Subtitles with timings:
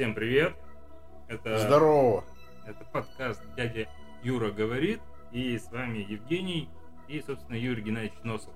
[0.00, 0.54] Всем привет.
[1.28, 2.24] Это, Здорово.
[2.66, 3.86] это подкаст «Дядя
[4.22, 4.98] Юра говорит».
[5.30, 6.70] И с вами Евгений
[7.06, 8.54] и, собственно, Юрий Геннадьевич Носов.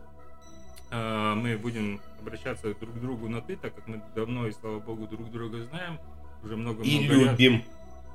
[0.91, 4.81] А, Мы будем обращаться друг к другу на «ты», так как мы давно и, слава
[4.81, 5.99] богу, друг друга знаем.
[6.43, 7.33] Уже много-много И лет.
[7.33, 7.63] любим.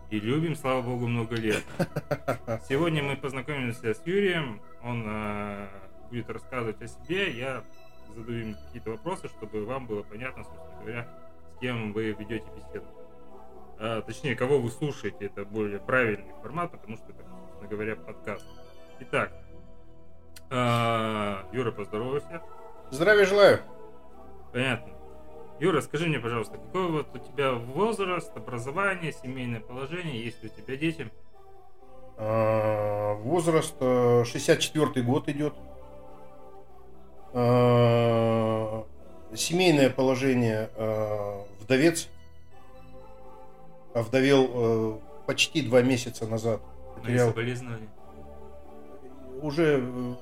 [0.09, 1.64] И любим, слава богу, много лет.
[2.68, 4.59] Сегодня мы познакомимся с Юрием.
[4.82, 5.70] Он а,
[6.09, 7.32] будет рассказывать о себе.
[7.38, 7.64] Я
[8.16, 11.07] задаю ему какие-то вопросы, чтобы вам было понятно, собственно говоря,
[11.55, 12.88] с кем вы ведете беседу.
[13.79, 15.25] А, точнее, кого вы слушаете.
[15.25, 18.46] Это более правильный формат, потому что это, собственно говоря, подкаст.
[19.00, 19.32] Итак,
[20.50, 22.42] а, Юра, поздоровайся.
[22.92, 23.60] Здравия желаю.
[24.52, 24.93] Понятно.
[25.60, 30.61] Юра, скажи мне, пожалуйста, какой вот у тебя возраст, образование, семейное положение, есть ли у
[30.61, 31.10] тебя дети?
[32.17, 35.53] А, Возраст 64 год идет.
[37.33, 38.86] А,
[39.36, 42.09] Семейное положение а, вдовец.
[44.00, 46.61] Овдовел э, почти два месяца назад.
[46.95, 47.89] Потерял соболезнования.
[49.41, 50.14] уже э,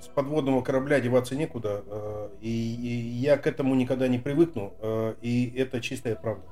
[0.00, 5.14] с подводного корабля деваться некуда, э, и, и я к этому никогда не привыкну, э,
[5.22, 6.44] и это чистая правда.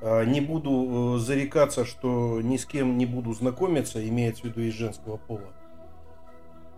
[0.00, 4.60] Э, Не буду э, зарекаться, что ни с кем не буду знакомиться, имеется в виду
[4.60, 5.40] из женского пола.
[5.40, 5.65] Э,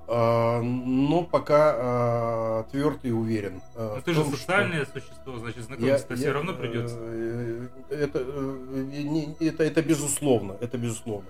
[0.08, 3.60] Но пока тверд и уверен.
[3.76, 6.54] э, Ну в ты же том, что- социальное существо, значит, я- знакомиться я, все равно
[6.54, 6.96] придется.
[6.98, 11.28] э, Это, э, это, это безусловно, это безусловно.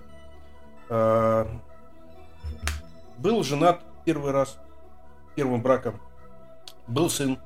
[3.17, 4.57] Был женат первый раз,
[5.35, 5.99] первым браком.
[6.87, 7.37] Был сын.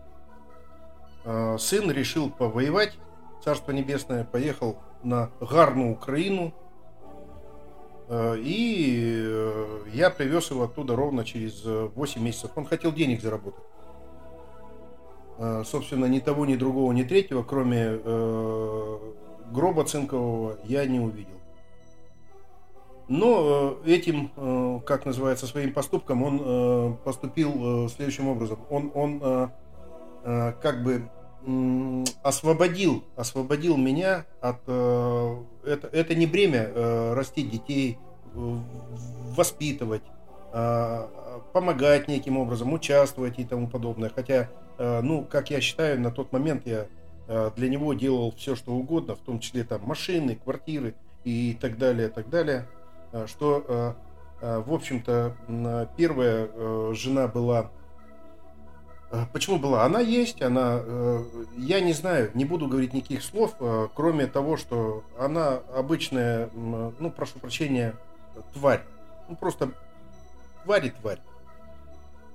[1.57, 2.97] Сын решил повоевать,
[3.43, 6.53] Царство Небесное, поехал на гарну Украину.
[8.07, 12.51] Э, И э, я привез его оттуда ровно через э, 8 месяцев.
[12.55, 13.63] Он хотел денег заработать.
[15.37, 18.99] Э, собственно, ни того, ни другого, ни третьего, кроме э,
[19.51, 21.33] гроба цинкового, я не увидел.
[23.07, 28.59] Но э, этим, э, как называется, своим поступком он э, поступил э, следующим образом.
[28.69, 29.47] Он, он э,
[30.23, 31.09] э, как бы
[32.23, 34.59] освободил, освободил меня от...
[34.67, 37.97] э, это, это не бремя э, растить детей,
[38.33, 40.03] воспитывать,
[40.53, 41.07] э,
[41.51, 44.09] помогать неким образом, участвовать и тому подобное.
[44.09, 46.87] Хотя, э, ну, как я считаю, на тот момент я
[47.55, 50.93] для него делал все, что угодно, в том числе там машины, квартиры
[51.23, 52.67] и так далее, так далее.
[53.27, 53.95] Что,
[54.41, 55.33] в общем-то,
[55.95, 57.71] первая жена была...
[59.13, 59.85] э, Почему была?
[59.85, 60.79] Она есть, она...
[60.83, 61.23] э,
[61.57, 67.09] Я не знаю, не буду говорить никаких слов, э, кроме того, что она обычная, ну,
[67.15, 67.95] прошу прощения,
[68.53, 68.81] тварь.
[69.29, 69.71] Ну, просто
[70.65, 71.19] тварь и тварь.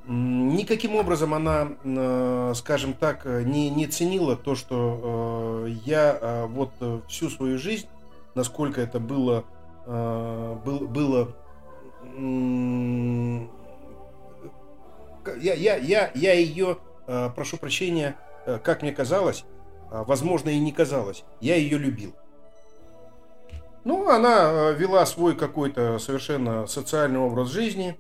[0.07, 6.71] Никаким образом она, скажем так, не, не ценила то, что я вот
[7.09, 7.87] всю свою жизнь,
[8.35, 9.45] насколько это было,
[9.85, 11.35] был- было,
[12.15, 13.58] к-
[15.37, 18.17] я, я, я, я ее, э, прошу прощения,
[18.47, 19.45] э, как мне казалось,
[19.91, 22.15] а, возможно и не казалось, я ее любил.
[23.85, 27.97] Ну, она э, вела свой какой-то совершенно социальный образ жизни.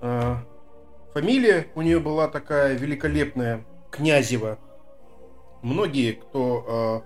[0.00, 0.36] Э,
[1.14, 4.58] Фамилия у нее была такая великолепная, Князева.
[5.62, 7.04] Многие, кто,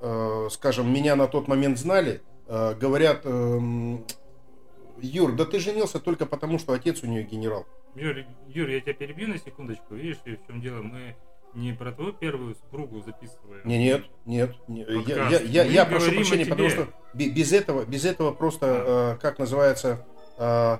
[0.00, 4.04] э, э, скажем, меня на тот момент знали, э, говорят, эм,
[5.00, 7.66] Юр, да ты женился только потому, что отец у нее генерал.
[7.94, 8.16] Юр,
[8.48, 9.94] Юр, я тебя перебью на секундочку.
[9.94, 10.82] Видишь, в чем дело?
[10.82, 11.16] Мы
[11.54, 13.62] не про твою первую супругу записываем.
[13.66, 14.54] Не, нет, нет.
[14.68, 19.16] не- Я, я, я, я прошу прощения, потому что бе- без этого, без этого просто,
[19.16, 20.06] э, как называется,
[20.38, 20.78] э,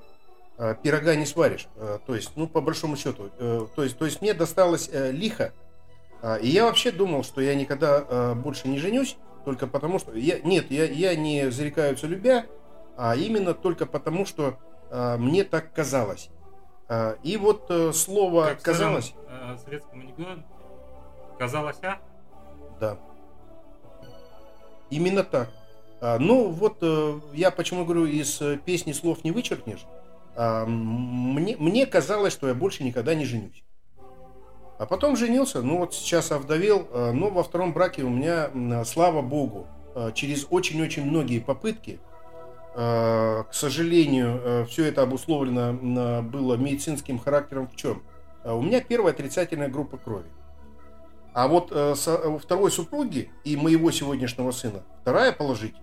[0.58, 1.66] э, пирога не сваришь.
[1.76, 3.30] Э, то есть, ну, по большому счету.
[3.38, 5.52] э, то, есть, то есть мне досталось э, лихо.
[6.20, 10.12] А, и я вообще думал, что я никогда э, больше не женюсь, только потому что...
[10.14, 12.44] Я, нет, я, я не зарекаются любя,
[12.96, 14.58] а именно только потому, что
[14.90, 16.28] э, мне так казалось.
[16.88, 19.06] А, и вот э, слово Как казалось...
[19.06, 20.42] старом, э, советском анекдоте.
[21.38, 21.98] Казалось, а?
[22.80, 22.98] Да.
[24.90, 25.50] Именно так.
[26.00, 29.84] А, ну, вот э, я почему говорю, из э, песни слов не вычеркнешь.
[30.34, 33.64] А, мне, мне казалось, что я больше никогда не женюсь.
[34.78, 39.20] А потом женился, ну вот сейчас овдовел, э, но во втором браке у меня, слава
[39.20, 42.07] богу, э, через очень-очень многие попытки, э,
[42.82, 48.02] к сожалению, все это обусловлено м, было медицинским характером в чем?
[48.44, 50.28] У меня первая отрицательная группа крови.
[51.34, 51.94] А вот э,
[52.26, 55.82] у второй супруги и моего сегодняшнего сына вторая положительная.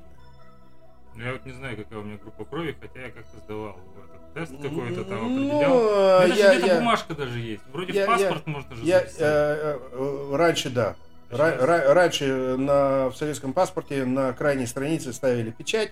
[1.15, 4.33] Ну, я вот не знаю, какая у меня группа крови, хотя я как-то сдавал этот
[4.33, 5.77] тест какой-то там Ну, определял.
[5.77, 7.63] У меня э, я- где-то я- бумажка даже есть.
[7.71, 9.19] Вроде я- в паспорт можно же Я записать.
[9.21, 10.95] э, э, раньше да.
[11.29, 15.91] Ра- раньше на, в советском паспорте на крайней странице ставили печать,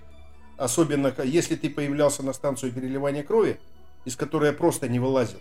[0.58, 3.60] особенно если ты появлялся на станцию переливания крови,
[4.06, 5.40] из которой я просто не вылазил.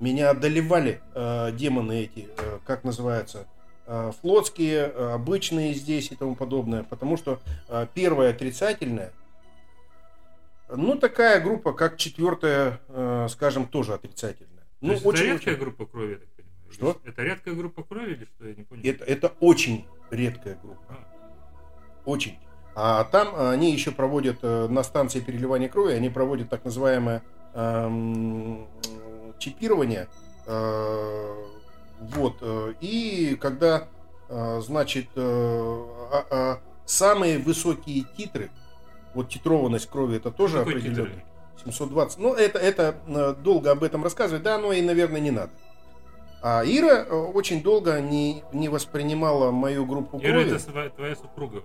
[0.00, 3.46] Меня одолевали э, демоны эти, э, как называется,
[3.86, 9.12] э, флотские, э, обычные здесь и тому подобное, потому что э, первая отрицательная,
[10.68, 14.64] ну такая группа, как четвертая, э, скажем, тоже отрицательная.
[14.80, 16.72] То Ну, очень, это редкая очень- группа крови, так понимаю?
[16.72, 17.00] Что?
[17.04, 18.46] Это редкая группа крови или что?
[18.48, 18.82] Я не понял.
[18.84, 20.82] это, это очень редкая группа.
[20.88, 21.04] А,
[22.04, 22.38] Очень.
[22.76, 27.22] А там они еще проводят э, на станции переливания крови, они проводят так называемое
[27.54, 28.66] эм,
[29.38, 30.08] чипирование.
[30.46, 31.34] Э,
[32.00, 32.34] Вот.
[32.42, 33.86] э, И когда,
[34.28, 38.50] э, значит, э, а- а самые высокие титры,
[39.14, 41.06] вот титрованность крови, это тоже Какой определенно.
[41.10, 41.22] титр?
[41.64, 42.18] 720.
[42.18, 45.52] Ну, это, это э, долго об этом рассказывать, да, но и, наверное, не надо.
[46.42, 50.46] А Ира э, очень долго не, не воспринимала мою группу Ира, крови.
[50.56, 51.62] это сва- твоя супруга.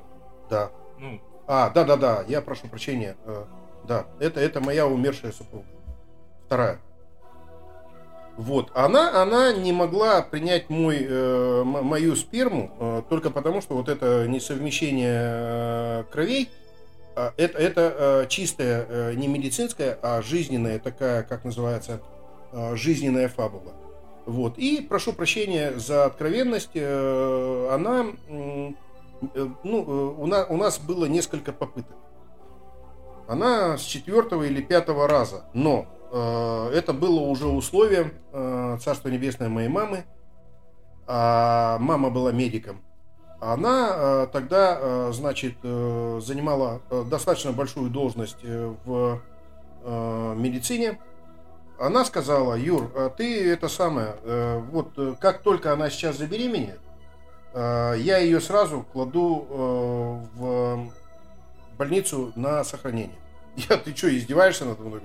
[0.50, 0.70] Да.
[1.00, 3.16] Ну, А, да, да, да, я прошу прощения.
[3.26, 3.46] Э,
[3.88, 5.66] Да, это, это моя умершая супруга.
[6.46, 6.80] Вторая.
[8.38, 13.90] Вот, она, она не могла принять мой, э, мою сперму э, только потому, что вот
[13.90, 16.50] это несовмещение э, кровей,
[17.16, 22.02] а, это, это э, чистая, э, не медицинская, а жизненная такая, как называется,
[22.54, 23.74] э, жизненная фабула.
[24.26, 24.58] Вот.
[24.58, 28.70] И прошу прощения за откровенность, э, она, э,
[29.22, 31.96] ну, э, у, на- у нас было несколько попыток.
[33.28, 39.50] Она с четвертого или пятого раза, но э, это было уже условием э, Царства Небесное
[39.50, 40.06] моей мамы.
[41.12, 42.82] А мама была медиком.
[43.42, 49.22] Она э, тогда, э, значит, э, занимала э, достаточно большую должность э, в
[49.84, 51.00] э, медицине.
[51.80, 56.80] Она сказала, Юр, а ты это самое, э, вот э, как только она сейчас забеременеет,
[56.82, 56.89] э,
[57.54, 60.90] я ее сразу кладу э, в
[61.78, 63.18] больницу на сохранение.
[63.56, 65.02] Я, ты что, издеваешься надо мной?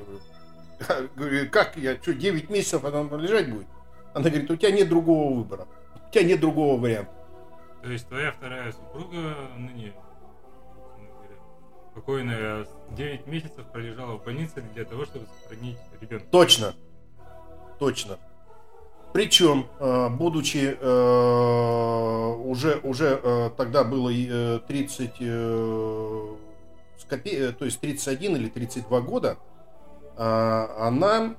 [1.16, 3.66] Говорю, как я, что, 9 месяцев она лежать будет?
[4.12, 5.66] Она говорит, у тебя нет другого выбора,
[6.08, 7.12] у тебя нет другого варианта.
[7.82, 9.92] то есть твоя вторая супруга, ныне,
[10.76, 11.36] собственно говоря,
[11.94, 16.26] покойная, 9 месяцев пролежала в больнице для того, чтобы сохранить ребенка.
[16.30, 16.74] Точно.
[17.78, 18.18] Точно.
[19.14, 26.34] Причем, э, будучи э, уже, уже э, тогда было и, э, 30, э,
[26.98, 29.36] с копе- то есть 31 или 32 года,
[30.16, 31.36] э, она,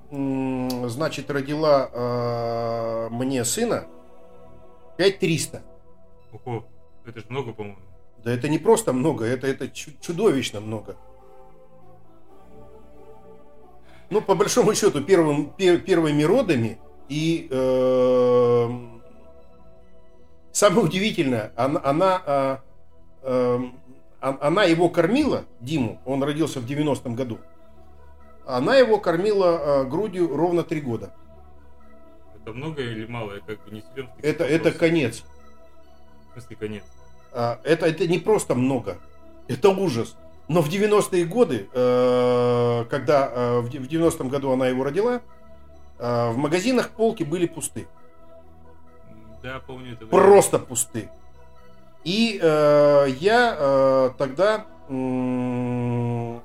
[0.88, 3.88] значит, родила мне сына
[4.96, 5.62] 5300.
[6.32, 6.64] Ого,
[7.06, 7.80] это же много, по-моему.
[8.24, 10.96] Да это не просто много, это, это чу- чудовищно много.
[14.10, 16.78] Ну, по большому счету, первым, пе- первыми родами
[17.10, 18.70] и э,
[20.52, 22.60] самое удивительное, она, она, а,
[23.24, 23.76] эм,
[24.20, 27.40] она его кормила, Диму, он родился в 90-м году,
[28.46, 31.14] она его кормила э, грудью ровно три года.
[32.42, 33.34] Это много или мало?
[33.34, 34.08] Я как бы не силен.
[34.22, 35.24] Это, это конец.
[36.30, 36.84] В смысле конец.
[37.34, 38.98] А, Это, это не просто много,
[39.48, 40.16] это ужас.
[40.48, 45.16] Но в 90-е годы, э, когда э, в де- в 90-м году она его родила,
[45.16, 45.20] э,
[46.00, 47.88] в магазинах полки были пусты.
[49.46, 50.06] Да, помню это.
[50.06, 50.10] время.
[50.10, 51.10] Просто пусты.
[52.04, 56.42] И э, я э, тогда, м,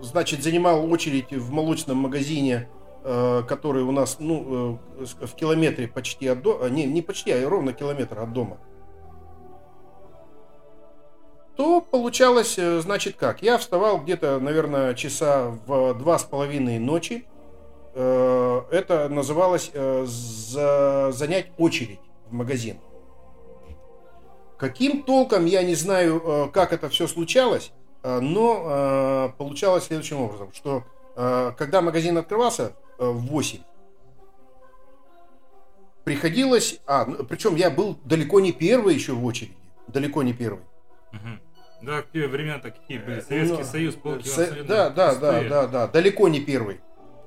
[0.00, 2.68] значит, занимал очередь в молочном магазине,
[3.04, 7.48] э, который у нас, ну, э, в километре почти от дома, не, не почти, а
[7.48, 8.58] ровно километр от дома.
[11.56, 13.42] То получалось, э, значит, как?
[13.42, 17.26] Я вставал где-то, наверное, часа в два с половиной ночи.
[17.26, 17.39] Э,
[17.94, 22.78] Это называлось э, за- занять очередь в магазин.
[24.58, 30.20] Каким толком, я не знаю, э, как это все случалось, э, но э, получалось следующим
[30.20, 30.84] образом, что
[31.16, 33.60] э, когда магазин открывался э, в 8,
[36.04, 39.56] приходилось, а, ну, причем я был далеко не первый еще в очереди,
[39.88, 40.62] далеко не первый.
[41.82, 43.18] Да, какие времена-то какие были?
[43.18, 46.80] Э, Советский ну, Союз, полки Со- Да, да, да, да, да, далеко не первый.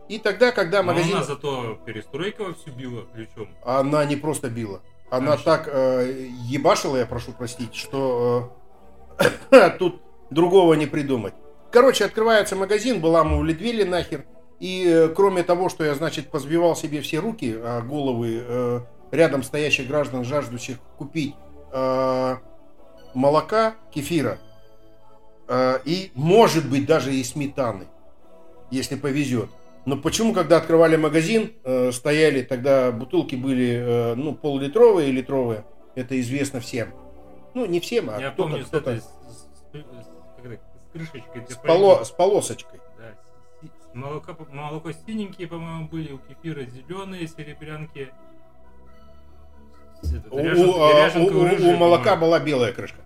[0.10, 1.16] И тогда, когда Но магазин...
[1.16, 3.50] у нас зато перестройка вовсю била ключом.
[3.64, 4.82] Она не просто била.
[5.10, 5.46] Она Конечно.
[5.46, 8.54] так э, ебашила, я прошу простить, что
[9.52, 11.34] э, тут другого не придумать.
[11.72, 14.26] Короче, открывается магазин, выламывали двери нахер.
[14.60, 18.80] И э, кроме того, что я, значит, позбивал себе все руки, а головы э,
[19.12, 21.36] рядом стоящих граждан, жаждущих купить
[21.72, 22.36] э,
[23.14, 24.40] молока, кефира,
[25.48, 27.88] э, и, может быть, даже и сметаны,
[28.72, 29.50] если повезет.
[29.86, 35.66] Но почему, когда открывали магазин, э, стояли, тогда бутылки были, э, ну, пол-литровые и литровые,
[35.96, 36.92] Это известно всем.
[37.54, 41.46] Ну, не всем, а Я кто-то, помню с кто-то этой, с, с- с- с крышечкой.
[41.48, 42.80] с, поло- с полосочкой.
[42.98, 48.12] Да, молоко, молоко синенькие, по-моему, были, у кефира зеленые, серебрянки.
[50.02, 53.02] Это, У, ряжен- у- а, ряженка у- у- рыжая, у молока была белая крышка.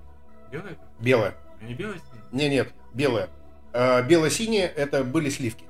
[0.52, 0.78] Белая?
[1.00, 1.36] Белая.
[1.62, 2.00] А не белая?
[2.32, 3.30] Не, нет, белая.
[3.74, 5.66] А, бело-синие это были сливки.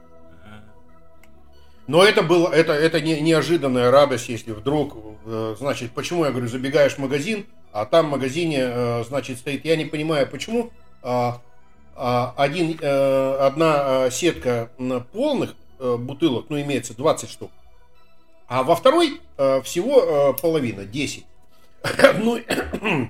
[1.88, 6.48] Но это было, это, это не, неожиданная радость, если вдруг, э, значит, почему я говорю,
[6.48, 11.42] забегаешь в магазин, а там в магазине, э, значит, стоит, я не понимаю, почему а,
[11.96, 14.70] а, один, э, одна э, сетка
[15.14, 17.52] полных э, бутылок, ну, имеется 20 штук,
[18.48, 21.26] а во второй э, всего половина, 10.
[22.20, 22.40] Ну,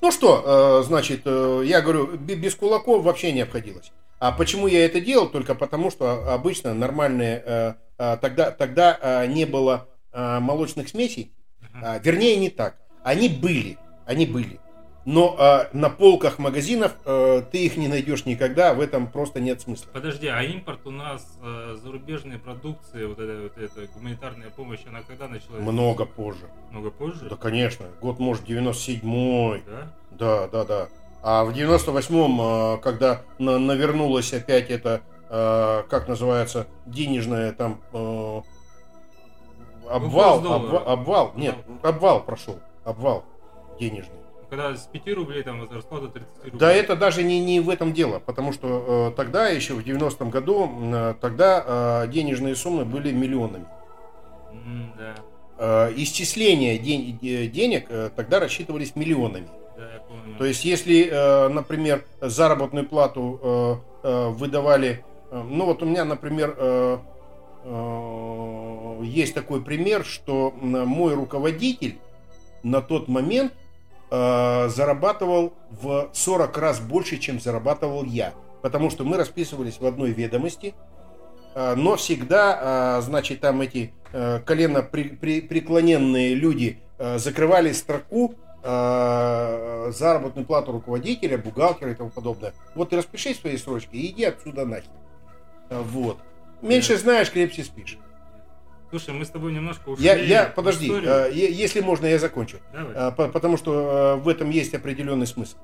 [0.00, 3.90] ну что, значит, я говорю, бе- без кулаков вообще не обходилось.
[4.18, 5.28] А почему я это делал?
[5.28, 11.32] Только потому, что обычно нормальные, э, э, тогда, тогда э, не было молочных смесей,
[11.74, 12.76] А, вернее не так.
[13.04, 14.58] Они были, они были.
[15.04, 19.60] Но э, на полках магазинов э, ты их не найдешь никогда, в этом просто нет
[19.60, 19.88] смысла.
[19.92, 25.00] Подожди, а импорт у нас э, зарубежной продукции, вот эта вот эта гуманитарная помощь, она
[25.02, 25.60] когда началась?
[25.62, 26.50] Много позже.
[26.70, 27.28] Много позже?
[27.30, 27.86] Да, конечно.
[28.02, 29.62] Год, может, 97-й.
[29.66, 29.92] Да?
[30.10, 30.88] Да, да, да.
[31.22, 38.40] А в 98-м, э, когда на- навернулась опять это, э, как называется, денежная там э,
[39.90, 40.76] обвал, курс доллара.
[40.78, 43.24] обва- обвал, нет, обвал прошел, обвал
[43.80, 44.14] денежный.
[44.48, 46.58] Когда с 5 рублей там возросло до 30 рублей.
[46.58, 50.30] Да это даже не, не в этом дело, потому что э, тогда, еще в 90-м
[50.30, 53.66] году, э, тогда э, денежные суммы были миллионами.
[54.96, 55.14] Да,
[55.60, 59.48] Э, исчисления ден- де- денег э, тогда рассчитывались миллионами.
[60.38, 63.76] То есть, если, э, например, заработную плату э,
[64.08, 66.56] э, выдавали, ну вот у меня, например,
[69.02, 71.98] есть такой пример, что мой руководитель
[72.62, 73.52] на тот момент
[74.08, 78.32] зарабатывал в 40 раз больше, чем зарабатывал я.
[78.62, 80.74] Потому что мы расписывались в одной ведомости,
[81.54, 83.92] но всегда, значит, там эти
[84.46, 86.78] колено при- преклоненные люди
[87.16, 88.34] закрывали строку
[88.68, 92.52] э, заработную плату руководителя, бухгалтера и тому подобное.
[92.74, 94.90] Вот ты распиши свои срочки и иди отсюда нахер.
[95.70, 96.18] Вот.
[96.62, 97.00] Меньше Да.
[97.00, 97.98] знаешь, крепче спишь.
[98.90, 102.58] Слушай, мы с тобой немножко ушли Я, я подожди, э, если можно, я закончу.
[102.72, 102.94] Давай.
[102.94, 105.56] Э, по- Потому что э, в этом есть определенный смысл.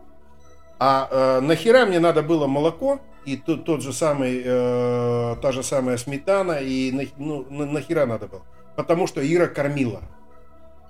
[0.78, 5.62] А э, нахера мне надо было молоко и тот, тот же самый, э, та же
[5.62, 8.42] самая сметана и ну, на- нахера надо было?
[8.76, 10.02] Потому что Ира кормила.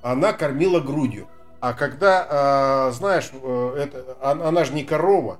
[0.03, 1.29] Она кормила грудью.
[1.65, 5.39] А когда, э, знаешь, э, это, он- она же не корова.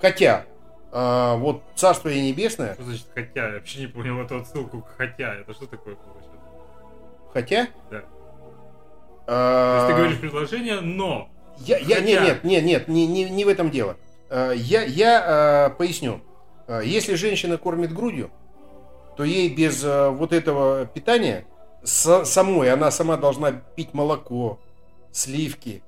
[0.00, 0.44] Хотя,
[0.92, 3.48] э, вот Царство ей Небесное, Что значит хотя?
[3.48, 5.34] Я вообще не понял эту отсылку к хотя.
[5.34, 6.24] Это что такое сейчас?
[7.32, 7.66] хотя...
[7.90, 8.02] Да.
[9.26, 11.28] э, То есть ты говоришь предложение, но.
[11.58, 13.96] Я, я, Хотя- нет, нет, нет, нет, не, не, не в этом дело.
[14.30, 16.20] Э, Я, я э, поясню.
[16.84, 18.30] Если женщина кормит грудью,
[19.16, 21.46] то ей без э, вот этого питания
[21.82, 24.60] с- самой, она сама должна пить молоко,
[25.14, 25.82] сливки,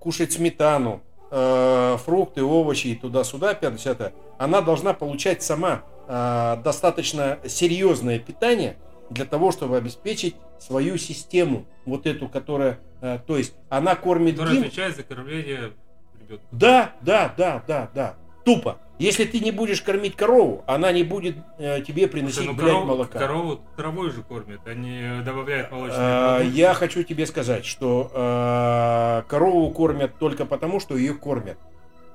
[0.00, 8.18] кушать сметану, э, фрукты, овощи и туда-сюда, 50 Она должна получать сама э, достаточно серьезное
[8.18, 8.76] питание
[9.10, 14.54] для того, чтобы обеспечить свою систему, вот эту, которая, э, то есть она кормит Который
[14.56, 15.72] Дим- отвечает за кормление
[16.18, 16.42] ребенка.
[16.50, 18.16] да, да, да, да, да.
[18.44, 18.78] Тупо.
[19.02, 22.86] Если ты не будешь кормить корову, она не будет э, тебе приносить, ну, блядь, корову,
[22.86, 23.18] молока.
[23.18, 26.56] корову травой же кормят, а не добавляют молочные А, продукты.
[26.56, 31.58] я хочу тебе сказать, что э, корову кормят только потому, что ее кормят.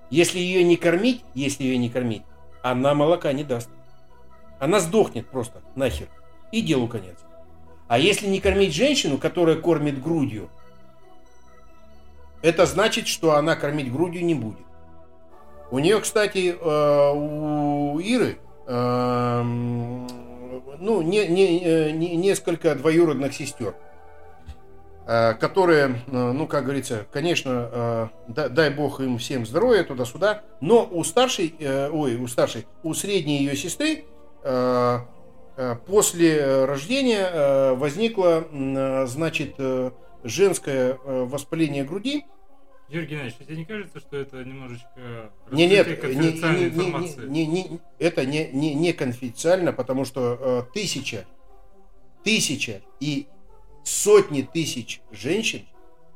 [0.10, 2.22] Если ее не кормить, если ее не кормить,
[2.62, 3.70] она молока не даст.
[4.58, 6.08] Она сдохнет просто нахер.
[6.54, 7.18] И делу конец.
[7.90, 10.50] А если не кормить женщину, которая кормит грудью,
[12.42, 14.67] это значит, что она кормить грудью не будет.
[15.70, 19.42] У нее, кстати, э, у Иры, э,
[20.80, 23.76] ну, не, не, э, не- несколько двоюродных сестер,
[25.40, 31.56] которые, ну, как говорится, конечно, да- дай бог им всем здоровья туда-сюда, но у старшей,
[31.94, 34.04] ой, у старшей, у средней ее сестры
[35.86, 38.44] после рождения возникло,
[39.08, 39.56] значит,
[40.26, 42.26] женское воспаление груди,
[42.90, 46.68] Юрий Геннадьевич, тебе не кажется, что это немножечко не, нет, раскрытие не, не, конфиденциальной не,
[46.68, 47.28] информации?
[47.28, 51.26] не, не, не, это не, не, не конфиденциально, потому что э, тысяча,
[52.24, 53.28] тысяча и
[53.84, 55.66] сотни тысяч женщин,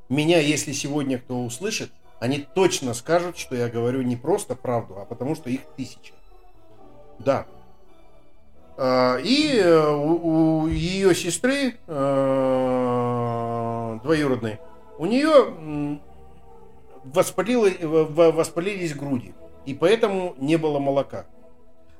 [0.07, 5.05] меня, если сегодня кто услышит, они точно скажут, что я говорю не просто правду, а
[5.05, 6.13] потому что их тысяча.
[7.19, 7.47] Да.
[8.77, 14.59] А, И э, у, у ее сестры э, двоюродной,
[14.97, 15.99] у нее
[17.13, 19.33] воспалились груди,
[19.65, 21.25] и поэтому не было молока.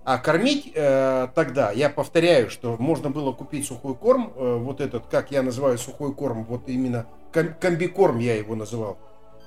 [0.04, 5.06] А кормить э, тогда, я повторяю, что можно было купить сухой корм, э, вот этот,
[5.06, 8.98] как я называю сухой корм, вот именно ком- комбикорм я его называл,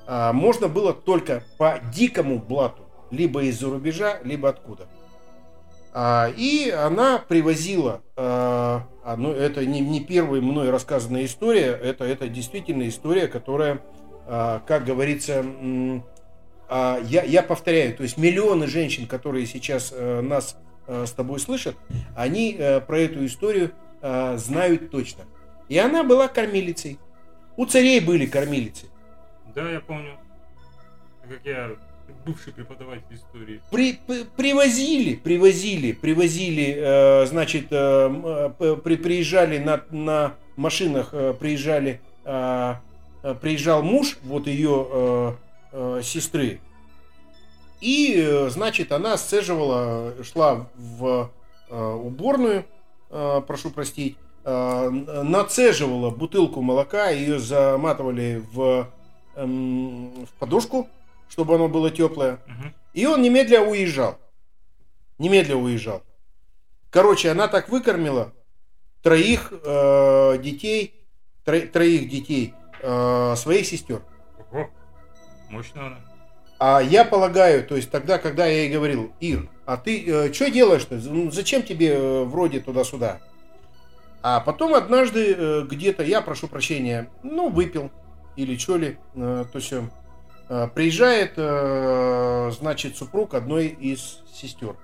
[0.06, 4.87] э, можно было только по дикому блату, либо из-за рубежа, либо откуда.
[5.97, 12.04] А, и она привозила, а, а, ну это не, не первая мной рассказанная история, это,
[12.04, 13.80] это действительно история, которая,
[14.26, 15.44] как говорится,
[16.68, 21.38] а, я, я повторяю, то есть миллионы женщин, которые сейчас а, нас а, с тобой
[21.38, 21.76] слышат,
[22.16, 25.24] они а, про эту историю а, знают точно.
[25.68, 26.98] И она была кормилицей.
[27.56, 28.86] У царей были кормилицы.
[29.54, 30.18] Да, я помню.
[31.28, 31.70] Как я
[32.26, 33.60] бывший преподаватель истории.
[33.70, 41.34] При, при, привозили, привозили, привозили, э, значит, э, э при, приезжали на, на машинах, э,
[41.38, 42.74] приезжали, э, э,
[43.32, 45.32] приезжал муж вот ее э,
[45.72, 46.60] э, сестры,
[47.84, 51.30] и, э, значит, она сцеживала, шла в
[51.68, 52.64] э, уборную,
[53.10, 58.88] э, прошу простить, э, нацеживала бутылку молока, ее заматывали в,
[59.36, 60.88] э, в подушку,
[61.28, 62.38] чтобы оно было теплое.
[62.46, 62.72] Угу.
[62.94, 64.18] И он немедля уезжал.
[65.18, 66.02] Немедля уезжал.
[66.88, 68.32] Короче, она так выкормила
[69.02, 70.94] троих э, детей,
[71.44, 72.54] тро, троих детей
[72.84, 74.02] э, своих сестер.
[74.52, 74.68] Ого,
[75.48, 75.98] мощно она.
[76.58, 80.50] А я полагаю, то есть тогда, когда я ей говорил, Ир, а ты э, что
[80.50, 80.96] делаешь-то?
[80.96, 83.20] Ну, зачем тебе э, вроде туда-сюда?
[84.22, 87.90] А потом однажды э, где-то, я прошу прощения, ну, выпил
[88.36, 89.90] или что ли, э, то все.
[90.48, 94.76] Э, приезжает, э, значит, супруг одной из сестер.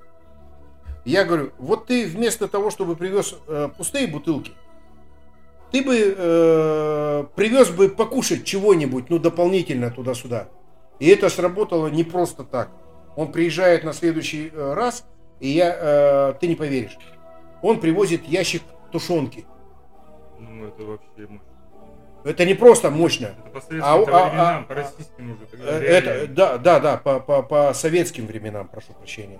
[1.04, 4.52] Я говорю, вот ты вместо того, чтобы привез э, пустые бутылки,
[5.70, 10.48] ты бы привез бы покушать чего-нибудь, ну, дополнительно туда-сюда.
[10.98, 12.70] И это сработало не просто так.
[13.16, 15.04] Он приезжает на следующий раз,
[15.40, 16.96] и я, ты не поверишь,
[17.62, 19.44] он привозит ящик тушенки.
[20.38, 21.40] Ну, это вообще
[22.24, 23.30] это не просто мощно.
[23.46, 25.46] Это по а, а, временам, а, по российским уже.
[25.46, 29.38] Тогда э, это, да, да, да, по, по, по советским временам, прошу прощения.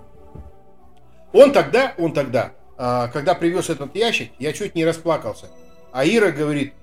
[1.31, 5.47] Он тогда, он тогда, а, когда привез этот ящик, я чуть не расплакался.
[5.91, 6.73] А Ира говорит,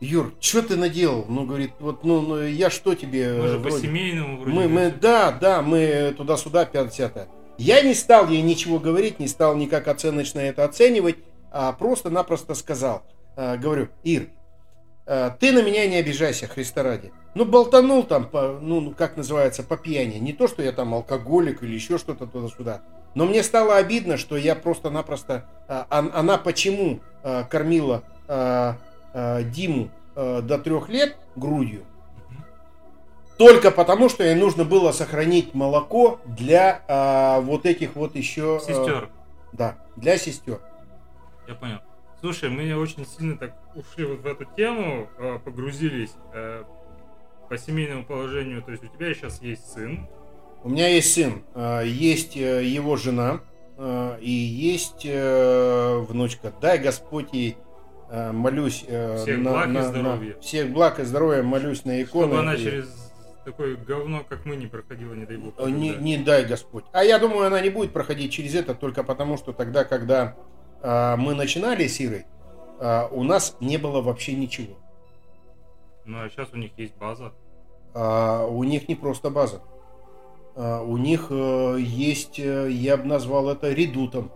[0.00, 1.26] Юр, что ты наделал?
[1.28, 3.32] Ну, говорит, вот, ну, ну я что тебе...
[3.32, 3.76] Мы же вроде...
[3.76, 4.56] по семейному вроде.
[4.56, 9.56] Мы, мы, да, да, мы туда-сюда, 50 Я не стал ей ничего говорить, не стал
[9.56, 11.16] никак оценочно это оценивать,
[11.50, 13.02] а просто-напросто сказал.
[13.36, 14.28] А, говорю, Ир,
[15.12, 17.12] Э, ты на меня не обижайся, Христа ради.
[17.34, 20.18] Ну, болтанул там, по, ну, как называется, по пьяни.
[20.18, 22.82] Не то, что я там алкоголик или еще что-то туда-сюда.
[23.16, 25.48] Но мне стало обидно, что я просто-напросто...
[25.66, 28.76] А, она почему а, кормила а,
[29.12, 31.84] а, Диму а, до трех лет грудью?
[33.36, 38.60] Только потому, что ей нужно было сохранить молоко для а, вот этих вот еще...
[38.60, 39.04] Сестер.
[39.04, 40.60] А, да, для сестер.
[41.48, 41.78] Я понял.
[42.20, 46.64] Слушай, мы очень сильно так ушли вот в эту тему, а, погрузились э,
[47.48, 48.62] по семейному положению.
[48.62, 50.06] То есть у тебя сейчас есть сын.
[50.62, 53.40] У меня есть сын, а, есть э, его жена
[54.20, 56.52] и есть э, внучка.
[56.60, 57.56] Дай Господь ей
[58.10, 60.34] молюсь всех на, благ на, и здоровья.
[60.34, 62.26] На, всех благ и здоровья молюсь на икону.
[62.26, 62.58] Чтобы она и...
[62.62, 63.10] через
[63.44, 65.58] такое говно, как мы, не проходила, не дай бог.
[65.66, 66.84] Не, не дай Господь.
[66.92, 70.36] А я думаю, она не будет проходить через это только потому, что тогда, когда
[70.82, 72.26] а, мы начинали с Ирой,
[72.78, 74.76] а, у нас не было вообще ничего.
[76.04, 77.32] Ну а сейчас у них есть база.
[77.94, 79.62] А, у них не просто база.
[80.56, 84.32] У них э, есть, э, я бы назвал это редутом.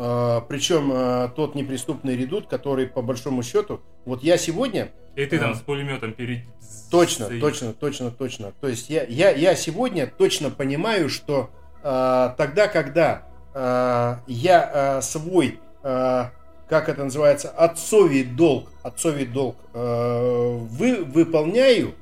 [0.00, 4.92] Причем э, тот неприступный редут, который по большому счету, вот я сегодня...
[5.14, 6.44] И ты там с пулеметом перед...
[6.90, 8.52] Точно, точно, точно, точно.
[8.62, 11.50] То есть я, я, я сегодня точно понимаю, что
[11.82, 13.26] тогда, когда
[14.26, 21.94] я свой, как это называется, отцовий долг, отцовий долг вы, выполняю,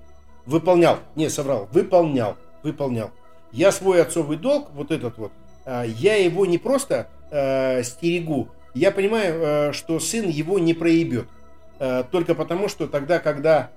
[0.47, 3.11] выполнял, не соврал, выполнял, выполнял.
[3.51, 5.33] Я свой отцовый долг, вот этот вот,
[5.87, 7.09] я его не просто
[7.85, 11.29] стерегу, я понимаю, что сын его не проебет.
[12.11, 13.71] Только потому, что тогда, когда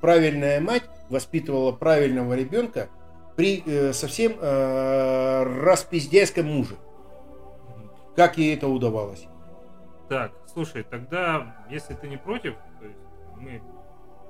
[0.00, 2.88] правильная мать воспитывала правильного ребенка
[3.36, 6.76] при совсем распиздяйском муже.
[8.16, 9.26] Как ей это удавалось?
[10.08, 12.98] Так, слушай, тогда, если ты не против, то есть
[13.36, 13.62] мы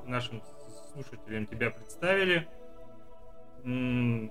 [0.07, 0.43] нашим
[0.93, 2.47] слушателям тебя представили,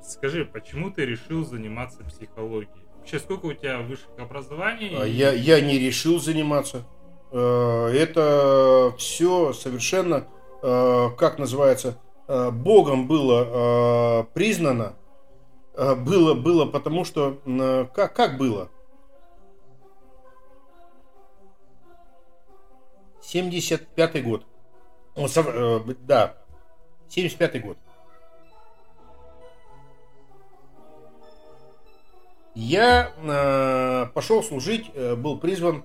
[0.04, 2.86] скажи, почему ты решил заниматься психологией?
[2.98, 4.96] Вообще, сколько у тебя высших образований?
[4.96, 6.86] А я, я не решил заниматься.
[7.34, 10.28] Э, это все совершенно
[10.62, 14.96] э, как называется, э, Богом было признано,
[15.76, 17.40] было, было потому что,
[17.94, 18.70] как, как было?
[23.24, 24.46] 75-й год.
[26.02, 26.38] Да,
[27.10, 27.78] 75-й год.
[32.56, 35.84] Я э, пошел служить, э, был призван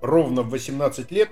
[0.00, 1.30] ровно в 18 лет,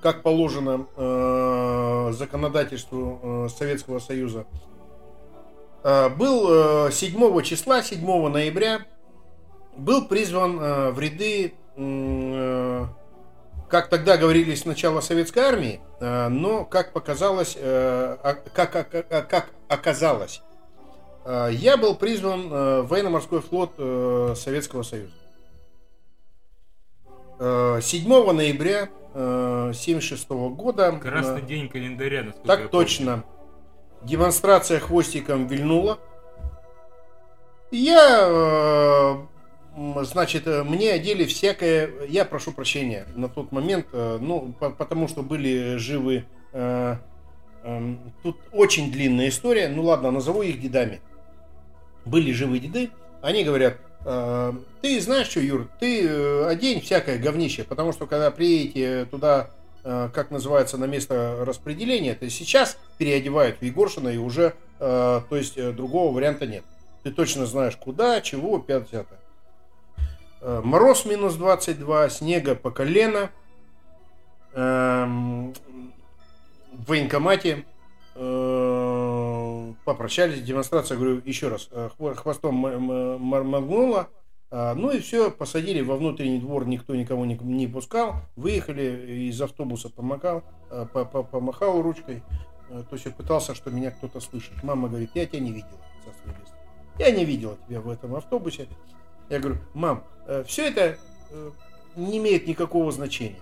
[0.00, 4.46] как положено э, законодательству э, Советского Союза.
[5.84, 8.80] Э, был э, 7 числа, 7 ноября,
[9.76, 12.84] был призван э, в ряды, э,
[13.68, 19.28] как тогда говорили, сначала Советской армии, э, но, как показалось, э, а- как, как, как-
[19.28, 20.40] как оказалось,
[21.52, 25.12] я был призван э, в военно-морской флот э, Советского Союза.
[27.38, 30.92] Э, 7 ноября 1976 года.
[30.92, 33.24] Красный э, день календаря, Так точно.
[34.02, 35.98] Демонстрация хвостиком вильнула.
[37.72, 38.26] Я,
[39.76, 44.70] э, значит, э, мне одели всякое, я прошу прощения на тот момент, э, ну, по-
[44.70, 46.96] потому что были живы, э,
[47.64, 51.00] эм, тут очень длинная история, ну ладно, назову их дедами.
[52.06, 52.90] Были живы деды,
[53.20, 58.30] они говорят, э, ты знаешь что, Юр, ты э, одень всякое говнище, потому что когда
[58.30, 59.50] приедете туда,
[59.84, 65.36] э, как называется, на место распределения, то сейчас переодевают в Егоршина и уже, э, то
[65.36, 66.64] есть другого варианта нет.
[67.02, 68.88] Ты точно знаешь куда, чего, 5
[70.40, 73.30] Э, Мороз минус 22, снега по колено.
[74.54, 75.52] Эм,
[76.72, 77.64] В военкомате
[79.86, 84.08] попрощались, демонстрация, говорю, еще раз, э, хво- хвостом моргнула,
[84.50, 89.88] а, ну и все, посадили во внутренний двор, никто никого не, пускал, выехали из автобуса,
[89.88, 92.24] помогал, э, по- по- помахал ручкой,
[92.68, 94.60] э, то есть пытался, что меня кто-то слышит.
[94.64, 95.78] Мама говорит, я тебя не видела.
[96.98, 98.66] Я не видела тебя в этом автобусе.
[99.28, 100.02] Я говорю, мам,
[100.46, 100.98] все это
[101.30, 101.50] э,
[101.94, 103.38] не имеет никакого значения.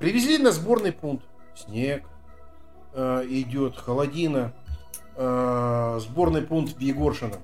[0.00, 1.24] Привезли на сборный пункт.
[1.54, 2.02] Снег
[2.94, 4.52] э, идет, холодина.
[5.16, 7.36] Э, сборный пункт в Егоршино.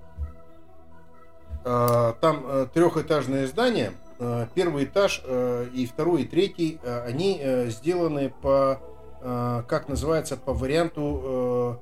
[1.65, 3.93] Э, там э, трехэтажное здание.
[4.19, 8.81] Э, первый этаж э, и второй и третий, э, они э, сделаны по,
[9.21, 11.81] э, как называется, по варианту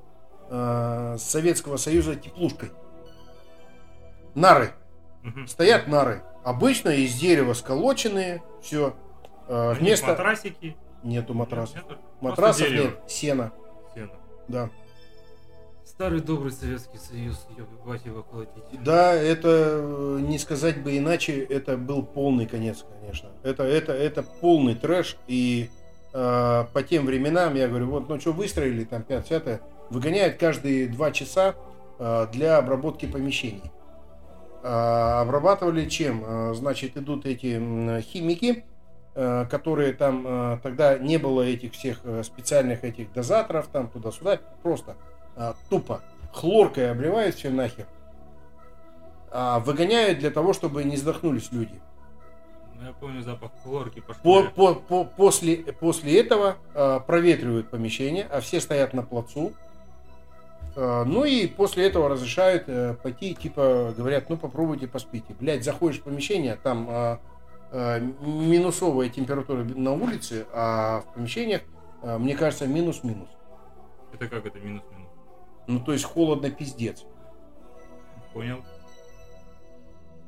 [0.49, 2.71] э, э, Советского Союза теплушкой.
[4.35, 4.71] Нары.
[5.23, 5.47] Мгм.
[5.47, 6.23] Стоят нары.
[6.43, 8.41] Обычно из дерева сколоченные.
[8.61, 8.93] Все.
[9.49, 10.07] Них Вместо...
[10.07, 10.77] матрасики.
[11.03, 11.75] Нету матрасов.
[11.75, 12.99] Нет, нет, Матрасов нет.
[13.07, 13.51] Сено.
[13.95, 14.11] сено.
[14.47, 14.69] Да.
[15.89, 18.63] Старый добрый Советский Союз, ебать его колотить.
[18.83, 23.29] Да, это э, не сказать бы иначе, это был полный конец, конечно.
[23.41, 25.17] Это, это, это полный трэш.
[25.27, 25.71] И
[26.13, 31.09] э, по тем временам, я говорю, вот, ну что, выстроили там 5 выгоняют каждые два
[31.09, 31.55] часа
[31.97, 33.71] э, для обработки помещений.
[34.61, 36.23] А, обрабатывали чем?
[36.23, 38.63] А, Значит, идут эти химики,
[39.15, 44.39] э, которые там э, тогда не было этих всех э, специальных этих дозаторов, там туда-сюда,
[44.61, 44.95] просто
[45.39, 46.01] а, тупо
[46.33, 47.87] хлоркой обливают все нахер.
[49.31, 51.81] А, выгоняют для того, чтобы не задохнулись люди.
[52.75, 58.25] Ну, я помню запах хлорки по По, по- по- после, после этого а, проветривают помещение,
[58.29, 59.53] а все стоят на плацу.
[60.75, 65.33] А, ну и после этого разрешают э, пойти, типа, говорят, ну попробуйте поспите.
[65.39, 67.19] Блять, заходишь в помещение, там а,
[67.71, 71.61] а, минусовая температура на улице, а в помещениях,
[72.01, 73.29] а, мне кажется, минус-минус.
[74.13, 74.98] Это как это минус-минус?
[75.69, 77.05] Ну то есть холодно пиздец.
[78.33, 78.57] Понял?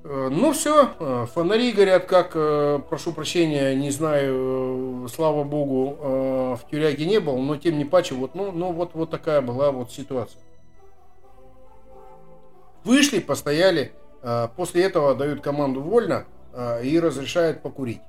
[0.03, 6.55] Э, Ну все, фонари горят, как, э, прошу прощения, не знаю, э, слава богу, э,
[6.57, 9.71] в тюряге не был, но тем не паче, вот, ну, ну вот, вот такая была
[9.71, 10.39] вот ситуация.
[12.83, 18.01] Вышли, постояли, э, после этого дают команду вольно э, и разрешают покурить.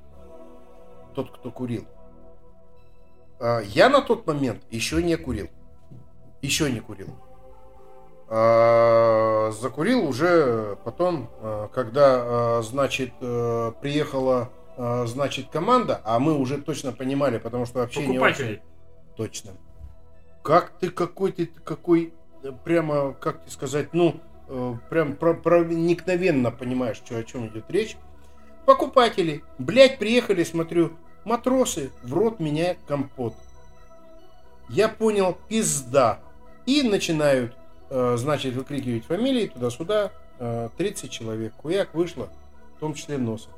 [1.14, 1.86] Тот, кто курил.
[3.40, 5.48] Э, Я на тот момент еще не курил.
[6.42, 7.08] Еще не курил.
[8.28, 12.04] А, Закурил уже потом, а, когда,
[12.58, 18.08] а, значит, э, приехала, а, значит, команда, а мы уже точно понимали, потому что общение...
[18.18, 18.46] Покупатели.
[18.52, 18.62] очень-
[19.16, 19.50] Точно.
[20.42, 26.50] Как ты какой ты какой э, прямо, как тебе сказать, ну, э, прям про- проникновенно
[26.50, 27.96] понимаешь, что, о чем идет речь.
[28.64, 30.92] Покупатели, блядь, приехали, смотрю,
[31.24, 33.34] матросы, в рот меня компот.
[34.70, 36.20] Я понял, пизда.
[36.66, 37.56] И начинают,
[37.90, 40.12] э, значит, выкрикивать фамилии туда-сюда.
[40.38, 41.52] э, 30 человек.
[41.58, 42.28] Хуяк вышло,
[42.76, 43.52] в том числе Носов.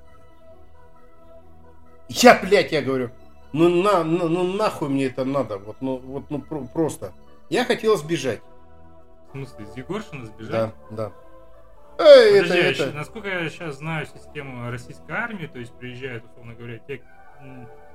[2.09, 3.11] Я, блядь, я говорю,
[3.53, 7.13] Ну, на, ну, ну нахуй мне это надо, вот, ну, вот, ну про- просто.
[7.51, 8.41] Я хотел сбежать.
[9.29, 10.51] В смысле, из Егоршина сбежать?
[10.91, 11.13] Да,
[11.99, 12.05] да.
[12.05, 12.91] Эй, это, Подожди, это.
[12.91, 17.01] щ- насколько я сейчас знаю систему российской армии, то есть приезжают, условно говоря, те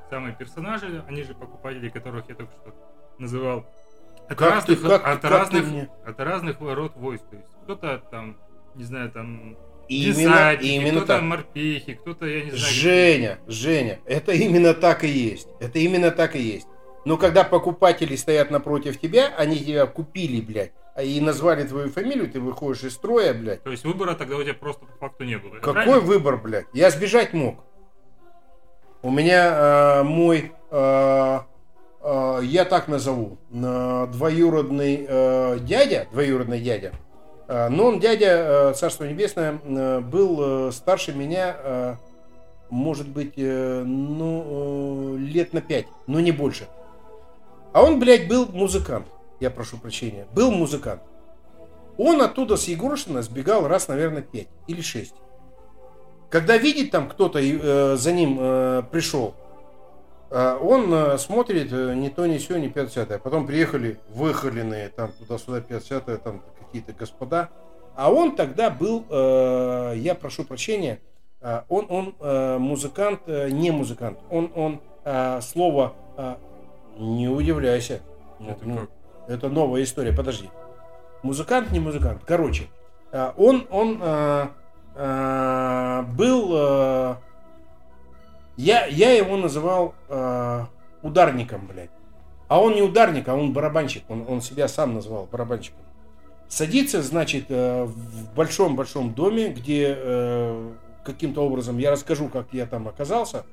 [0.10, 2.74] самые персонажи, они же покупатели, которых я только что
[3.18, 3.66] называл.
[4.30, 7.24] От Как ты- разных, как- от, как разных, ты мне- от разных род войск.
[7.30, 8.38] То есть кто-то там,
[8.76, 11.22] не знаю, там Именно, кто-то так.
[11.24, 12.64] морпехи, кто-то, я не знаю...
[12.64, 15.48] Женя, Женя, это именно так и есть.
[15.60, 16.68] Это именно так и есть.
[17.06, 22.30] Но когда покупатели стоят напротив тебя, они тебя купили, блядь, а и назвали твою фамилию,
[22.30, 23.64] ты выходишь из строя, блядь.
[23.64, 25.56] То есть выбора тогда у тебя просто по факту не было.
[25.56, 26.00] Какой правильно?
[26.02, 26.66] выбор, блядь?
[26.74, 27.64] Я сбежать мог.
[29.02, 31.40] У меня э, мой, э,
[32.44, 36.94] я так назову, э, двоюродный э, дядя, двоюродный дядя,
[37.48, 41.96] э, но он дядя, э, Царство Небесное, э, был э, старше меня, э,
[42.70, 46.68] может быть, э, ну, э, лет на пять, но не больше.
[47.74, 49.08] А он, блядь, был музыкант,
[49.40, 51.02] я прошу прощения, был музыкант.
[51.98, 55.16] Он оттуда с Егоршина сбегал раз, наверное, пять или шесть.
[56.30, 59.49] Когда видит там кто-то э, за ним э, пришел, э,
[60.32, 65.12] он э, смотрит э, ни то, ни сё, ни 50 А потом приехали выхоленные там
[65.12, 67.50] туда-сюда 50 там какие-то господа.
[67.96, 71.00] А он тогда был, э, я прошу прощения,
[71.70, 72.16] он, он
[72.62, 74.20] музыкант, не музыкант.
[74.30, 74.82] Он, он
[75.42, 75.96] слово
[76.98, 78.02] не удивляйся.
[78.46, 78.90] Это Ну,
[79.26, 80.50] это новая история, подожди.
[81.24, 82.24] Музыкант, не музыкант.
[82.26, 82.68] Короче,
[83.38, 84.00] он, он
[86.14, 87.18] был...
[88.60, 90.66] э, я, я его называл э,
[91.02, 91.92] ударником, блядь.
[92.48, 94.04] А он не ударник, а он барабанщик.
[94.10, 95.82] Он, он себя сам называл барабанщиком.
[96.48, 100.72] Садится, значит, э, в большом-большом доме, где э,
[101.04, 103.46] каким-то образом, я расскажу, как я там оказался.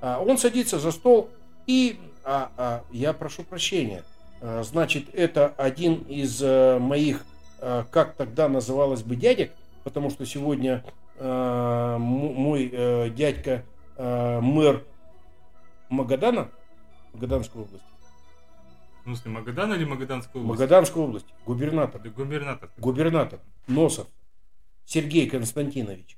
[0.00, 1.30] А, Он садится за стол
[1.66, 4.02] и, а, а, я прошу прощения,
[4.40, 7.24] а, значит, это один из э, моих,
[7.60, 9.52] э, как тогда называлось бы, дядек,
[9.84, 10.84] потому что сегодня
[11.18, 13.62] э, мой э, дядька
[14.00, 14.84] э, мэр
[15.90, 16.50] Магадана,
[17.12, 17.86] Магаданской области,
[19.00, 20.60] В смысле, Магадан или Магаданская область?
[20.60, 22.70] Магаданской области, губернатор, Да губернатор.
[22.78, 24.06] губернатор Носов
[24.86, 26.16] Сергей Константинович.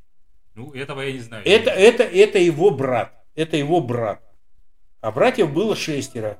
[0.54, 1.44] Ну, этого я не знаю.
[1.46, 3.14] Это, это, это его брат.
[3.34, 4.22] Это его брат.
[5.00, 6.38] А братьев было шестеро.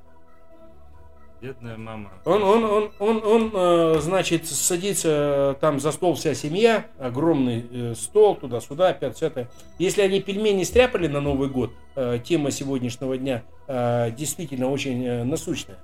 [1.43, 2.09] Бедная мама.
[2.23, 7.65] Он, он, он, он, он, э, значит, садится э, там за стол вся семья, огромный
[7.69, 11.73] э, стол туда-сюда, 50 Если они пельмени стряпали на Новый год,
[12.23, 13.43] тема сегодняшнего дня
[14.17, 15.77] действительно очень насущная.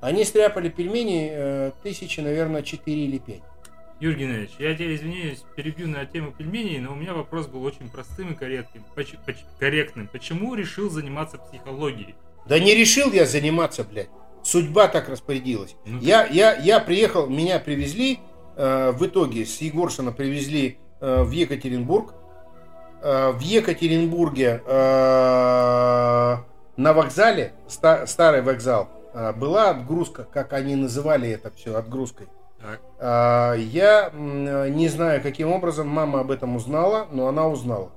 [0.00, 3.40] Они стряпали пельмени тысячи, наверное, 4 или 5.
[4.00, 7.88] Юрий Геннадьевич, я тебя извиняюсь, перебью на тему пельменей, но у меня вопрос был очень
[7.90, 8.84] простым и корректным.
[8.94, 10.08] Поч- поч- корректным.
[10.08, 12.14] Почему решил заниматься психологией?
[12.46, 14.08] Да не решил я заниматься, блядь.
[14.42, 15.76] Судьба так распорядилась.
[15.84, 18.20] Ну, Я, я, я приехал, меня привезли,
[18.56, 22.14] э, в итоге с Егоршина привезли э, в Екатеринбург.
[23.02, 26.36] Э, в Екатеринбурге э,
[26.76, 32.28] на вокзале, ста- старый вокзал, э, была отгрузка, как они называли это все, отгрузкой.
[32.60, 32.80] Так.
[32.98, 37.90] А, Я м, не знаю, каким образом мама об этом узнала, но она узнала.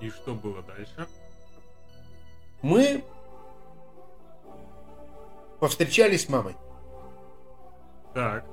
[0.00, 1.06] И что было дальше?
[2.62, 3.04] Мы
[5.60, 6.56] повстречались с мамой.
[8.14, 8.44] Так.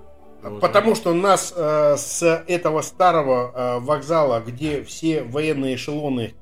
[0.41, 0.61] продолжай.
[0.61, 6.35] Потому что нас э, с этого старого э, вокзала, где все военные эшелоны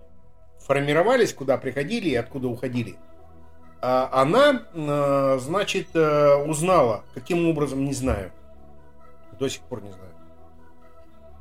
[0.59, 2.97] формировались, куда приходили и откуда уходили,
[3.81, 8.31] а она, э, значит, э, узнала, каким образом, не знаю.
[9.39, 10.11] До сих пор не знаю.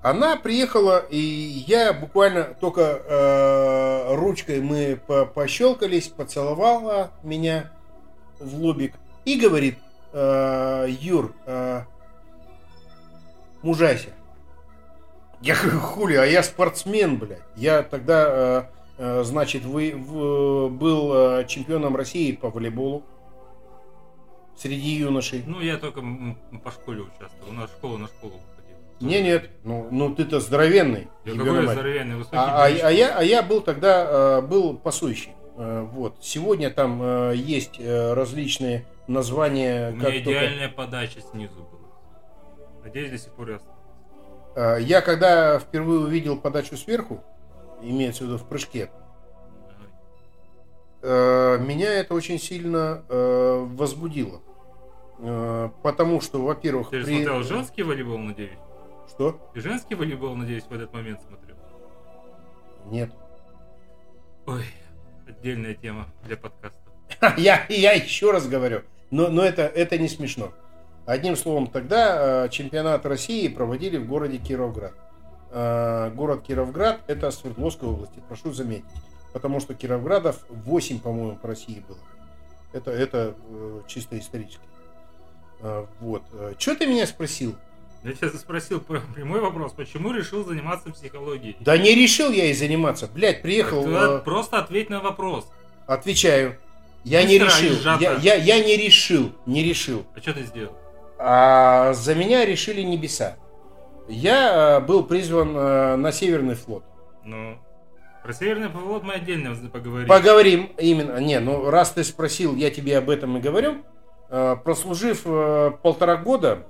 [0.02, 7.70] Она приехала, и я буквально только э, ручкой мы по- пощелкались, поцеловала меня
[8.38, 9.78] в лобик и говорит,
[10.12, 11.82] э, Юр, э,
[13.62, 14.08] мужайся.
[15.42, 17.40] Я говорю, хули, а я спортсмен, блядь.
[17.56, 18.62] Я тогда, э,
[18.98, 23.02] э, значит, вы, в- был чемпионом России по волейболу
[24.56, 25.42] среди юношей.
[25.46, 26.02] Ну, я только
[26.62, 27.48] по школе участвовал.
[27.50, 28.78] У нас школа на школу выходила.
[29.00, 31.08] Не, нет, ну, ну ты-то здоровенный.
[31.24, 32.36] Я какой здоровенный, высокий.
[32.36, 35.32] А, а- а я, а я был тогда э, был пасующий.
[35.60, 36.16] Э, вот.
[36.22, 39.90] Сегодня там э, есть э, различные названия.
[39.90, 42.80] У меня только- идеальная подача снизу была.
[42.82, 43.60] Надеюсь, до сих пор.
[44.56, 47.22] Э, Я когда впервые увидел подачу сверху,
[47.82, 48.90] имеется в виду в прыжке,
[51.02, 54.40] меня это очень сильно возбудило.
[55.82, 58.58] Потому что, во-первых, Ты же при- смотрел женский волейбол, надеюсь?
[59.08, 59.38] Что?
[59.54, 61.56] Ты женский волейбол, надеюсь, в этот момент смотрел?
[62.86, 63.10] Нет.
[64.46, 64.64] Ой,
[65.30, 66.78] Отдельная тема для подкаста.
[67.36, 70.52] Я, я еще раз говорю, но, но это, это не смешно.
[71.06, 74.94] Одним словом, тогда э, чемпионат России проводили в городе Кировград.
[75.50, 78.84] Э, город Кировград это Свердловской области, прошу заметить.
[79.32, 81.98] Потому что Кировградов 8, по-моему, по России было.
[82.72, 84.64] Это, это э, чисто исторически.
[86.00, 86.22] Вот.
[86.58, 87.54] Что ты меня спросил?
[88.02, 88.80] Я тебя спросил
[89.14, 91.56] прямой вопрос, почему решил заниматься психологией?
[91.60, 93.06] Да не решил я и заниматься.
[93.06, 93.84] Блять, приехал...
[93.86, 94.20] Э...
[94.20, 95.50] Просто ответь на вопрос.
[95.86, 96.56] Отвечаю.
[97.04, 97.76] Я не решил.
[97.98, 99.32] Я, я, я не решил.
[99.46, 100.04] Не решил.
[100.14, 100.76] А что ты сделал?
[101.18, 103.36] А за меня решили небеса.
[104.08, 106.82] Я э, был призван э, на Северный флот.
[107.24, 107.58] Ну,
[108.22, 110.08] про Северный флот мы отдельно поговорим.
[110.08, 111.18] Поговорим, именно.
[111.18, 113.82] Не, ну раз ты спросил, я тебе об этом и говорю.
[114.30, 115.22] Э, прослужив
[115.82, 116.66] полтора года,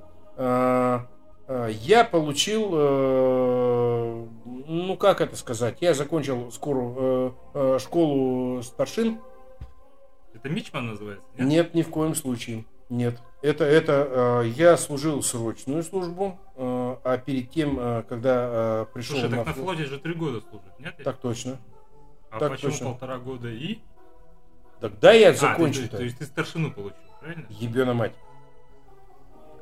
[1.69, 2.71] я получил,
[4.69, 7.35] ну как это сказать, я закончил скоро
[7.79, 9.19] школу старшин.
[10.33, 11.25] Это Мичман называется?
[11.37, 12.65] Нет, нет ни в коем случае.
[12.89, 13.21] Нет.
[13.41, 19.17] Это, это э, я служил срочную службу, э, а перед тем, э, когда э, пришел
[19.17, 20.95] Слушай, на так на флоте же три года служит, нет?
[21.03, 21.59] Так точно.
[22.31, 22.87] А так почему точно.
[22.87, 23.79] полтора года и?
[24.81, 25.85] Тогда я закончил.
[25.85, 27.47] А, то, то есть ты старшину получил, правильно?
[27.49, 28.13] Ебена мать.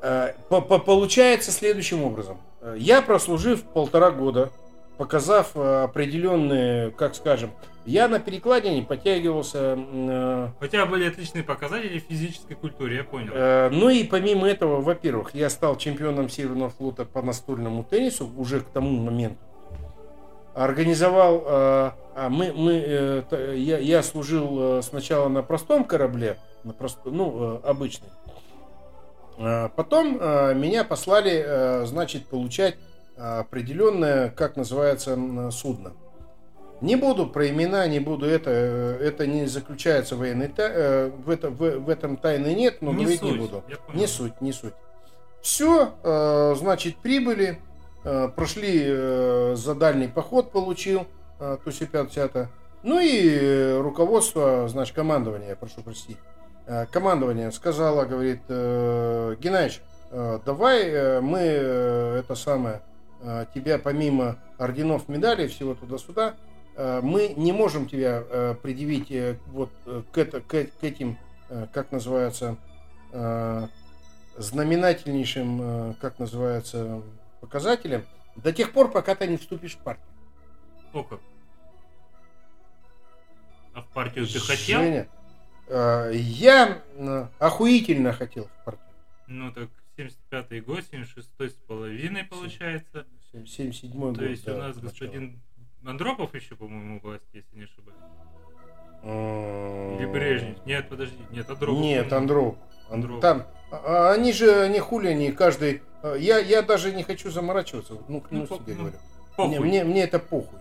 [0.01, 2.37] Э, по -по Получается следующим образом.
[2.75, 4.49] Я, прослужив полтора года,
[4.97, 7.51] показав э, определенные, как скажем,
[7.85, 9.77] я на перекладине подтягивался.
[9.77, 13.69] Э, У тебя были отличные показатели в физической культуре, я понял.
[13.71, 18.69] Ну и помимо этого, во-первых, я стал чемпионом Северного флота по настольному теннису уже к
[18.69, 19.37] тому моменту.
[20.53, 23.23] Организовал, а мы, мы,
[23.55, 28.09] я, я служил сначала на простом корабле, на простом, ну, обычный.
[29.39, 32.75] Э, потом э, меня послали, э, значит, получать
[33.17, 35.17] определенное, как называется,
[35.51, 35.91] судно.
[36.81, 41.29] Не буду про имена, не буду это, э, это не заключается в военной э, в,
[41.29, 43.63] это, в, в этом тайны нет, но не говорить суть, не буду.
[43.93, 44.73] Не суть, не суть.
[45.41, 47.59] Все, э, значит, прибыли,
[48.01, 48.85] прошли
[49.55, 51.05] за дальний поход, получил,
[51.37, 52.47] то есть 5
[52.83, 56.17] Ну и руководство, значит, командование, прошу простить.
[56.91, 62.81] Командование сказала, говорит, Геннадьевич, давай мы это самое
[63.21, 66.35] Э, тебя помимо орденов, медалей, всего туда-сюда,
[66.75, 69.11] э, мы не можем тебя э, предъявить
[69.47, 69.71] вот
[70.13, 71.17] к, это, к, к этим,
[71.73, 72.57] как называется,
[74.37, 77.01] знаменательнейшим, как называется,
[77.41, 78.05] показателям
[78.35, 80.05] до тех пор, пока ты не вступишь в партию.
[80.93, 81.19] О как.
[83.73, 84.81] А в партию ты хотел?
[84.81, 85.07] Женя,
[85.69, 86.81] я
[87.39, 88.85] охуительно хотел в партию.
[89.27, 93.05] Ну так 75 год, 76 с половиной получается.
[93.31, 94.17] 77 год.
[94.17, 94.89] То есть да, у нас начало.
[94.89, 95.39] господин
[95.85, 97.99] Андропов еще, по-моему, власть, если не ошибаюсь.
[99.03, 100.65] Или Брежнев.
[100.65, 101.81] Нет, подожди, нет, Андропов.
[101.81, 102.57] Нет, Андроп.
[102.89, 103.21] Андроп.
[103.21, 105.81] Там, а, они же не хули, они каждый...
[106.01, 108.97] А, я, я даже не хочу заморачиваться, ну, клянусь ну, тебе ну, говорю.
[109.37, 110.59] Мне, мне, мне это похуй.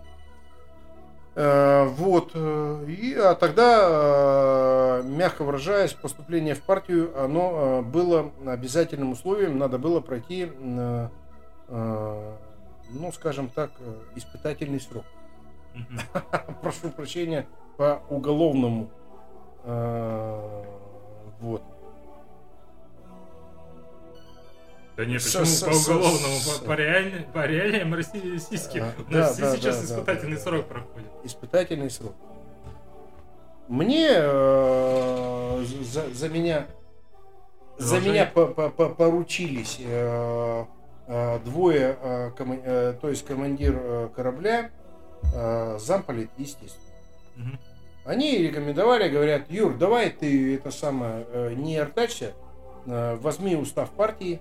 [1.39, 2.33] Э, вот.
[2.35, 9.57] Э, и, а тогда, э, мягко выражаясь, поступление в партию, оно было обязательным условием.
[9.57, 10.51] Надо было пройти,
[11.71, 13.71] ну, скажем так,
[14.17, 15.05] испытательный срок.
[16.63, 17.47] Прошу прощения,
[17.77, 18.91] по уголовному.
[21.41, 21.63] Вот.
[24.99, 28.83] Да нет, почему с, по уголовному, с, по, по, реаль, по реалиям российским.
[28.83, 30.75] А, У нас да, сейчас да, испытательный да, срок да.
[30.75, 31.09] проходит.
[31.23, 32.15] Испытательный срок.
[33.69, 36.67] Мне э, за, за меня
[37.77, 40.65] за меня по, по, по, поручились э,
[41.07, 44.73] э, двое, э, кома, э, то есть командир э, корабля,
[45.33, 46.83] э, замполит, естественно.
[47.37, 47.59] Угу.
[48.07, 52.33] Они рекомендовали, говорят, Юр, давай ты это самое э, не артачься,
[52.85, 54.41] э, возьми устав партии,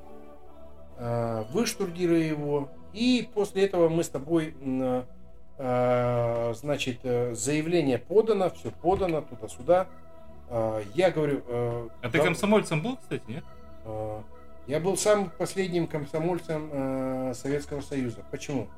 [1.00, 4.56] Э, выштурдируй его, и после этого мы с тобой,
[5.60, 9.88] э, значит, э, заявление подано, все подано туда-сюда.
[10.96, 11.44] Я говорю...
[11.50, 13.44] А да, ты комсомольцем был, кстати, нет?
[14.66, 18.24] Я был самым последним комсомольцем Советского Союза.
[18.32, 18.70] Почему?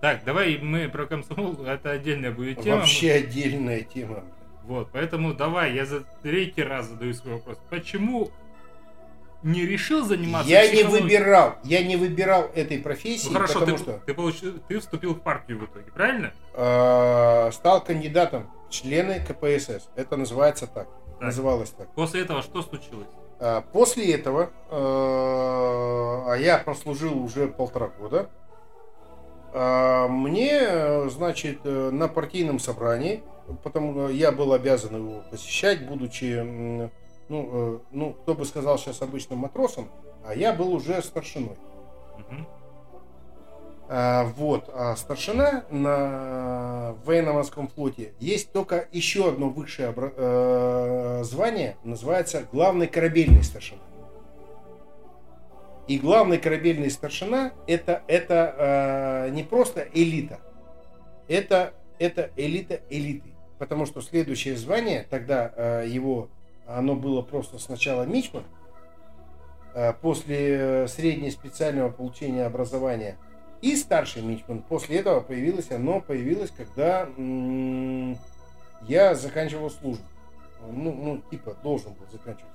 [0.00, 2.78] Так, давай мы про комсомол, это отдельная будет тема.
[2.78, 4.24] Вообще отдельная тема.
[4.64, 7.60] Вот, поэтому давай, я за третий раз задаю свой вопрос.
[7.70, 8.32] Почему
[9.42, 13.82] не решил заниматься Я не выбирал, я не выбирал этой профессии, ну, хорошо, потому ты,
[13.82, 14.00] что...
[14.06, 16.32] Ты, получил, ты вступил в партию в итоге, правильно?
[16.54, 19.88] Э, стал кандидатом в члены КПСС.
[19.94, 20.88] Это называется так.
[20.88, 21.20] так.
[21.20, 21.92] Называлось так.
[21.94, 23.08] После этого что случилось?
[23.38, 28.30] Э, после этого, э, а я прослужил уже полтора года,
[29.54, 33.22] мне, значит, на партийном собрании
[33.62, 36.90] потому я был обязан его посещать, будучи,
[37.28, 39.88] ну, э, ну, кто бы сказал сейчас обычным матросом,
[40.24, 41.56] а я был уже старшиной.
[42.18, 42.46] Угу.
[43.88, 51.76] А, вот, а старшина на военно-морском флоте есть только еще одно высшее обра- э, звание,
[51.84, 53.80] называется главный корабельный старшина.
[55.86, 60.40] И главный корабельный старшина это, это э, не просто элита,
[61.28, 63.30] это, это элита элиты.
[63.58, 66.28] Потому что следующее звание, тогда э, его,
[66.66, 68.44] оно было просто сначала мичман,
[69.74, 73.16] э, после среднего специального получения образования
[73.62, 74.62] и старший мичман.
[74.62, 77.08] После этого появилось оно, появилось, когда
[78.82, 80.04] я заканчивал службу.
[80.68, 82.50] Ну, ну, типа, должен был заканчивать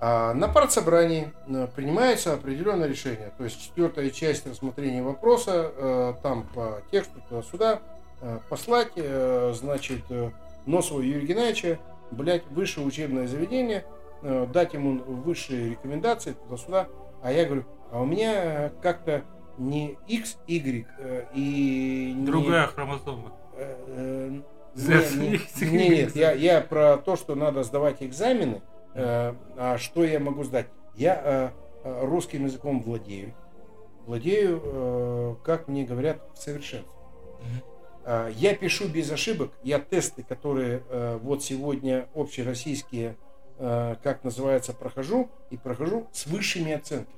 [0.00, 3.32] а на партсобрании э, принимается определенное решение.
[3.36, 7.80] То есть четвертая часть рассмотрения вопроса, э, там по тексту туда-сюда,
[8.20, 8.92] э, послать,
[9.56, 10.04] значит,
[10.66, 11.78] Носова Юрия Геннадьевича,
[12.10, 13.84] блядь, высшее учебное заведение,
[14.22, 16.88] дать ему высшие рекомендации туда-сюда.
[17.22, 19.22] А я говорю, а у меня как-то
[19.58, 20.86] не X, Y
[21.34, 22.14] и...
[22.26, 22.72] Другая не...
[22.72, 23.32] хромосома.
[24.74, 28.62] Нет, нет, нет, я, я про то, что надо сдавать экзамены,
[28.98, 30.66] Э, а что я могу сдать?
[30.96, 31.50] Я э,
[31.84, 33.34] э, русским языком владею.
[34.06, 36.90] Владею, как мне говорят, в совершенстве.
[38.10, 39.52] А, я пишу без ошибок.
[39.62, 40.82] Я тесты, которые
[41.22, 43.16] вот сегодня общероссийские,
[43.58, 45.30] как называется, прохожу.
[45.50, 47.16] И прохожу с высшими оценками.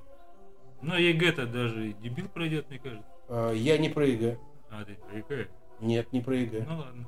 [0.83, 3.53] Но ЕГЭ-то даже дебил пройдет, мне кажется.
[3.55, 4.39] Я не про ЕГЭ.
[4.71, 5.49] А, ты про ЕГЭ?
[5.81, 6.65] Нет, не про ЕГЭ.
[6.69, 7.07] Ну ладно.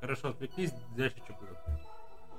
[0.00, 1.80] Хорошо, отвлеклись, дальше что было?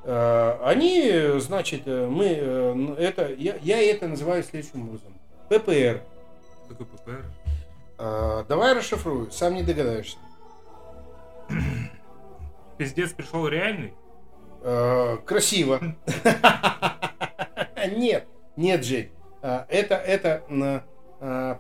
[0.03, 5.13] Э, они, значит, э, мы, э, это, я, я это называю следующим образом.
[5.49, 6.01] ППР.
[6.69, 7.25] Какой ППР?
[8.47, 10.17] Давай расшифрую, сам не догадаешься.
[12.78, 13.93] Пиздец пришел реальный?
[15.26, 15.95] Красиво.
[17.95, 18.28] Нет,
[18.58, 19.12] нет, Жень.
[19.41, 20.84] Это, это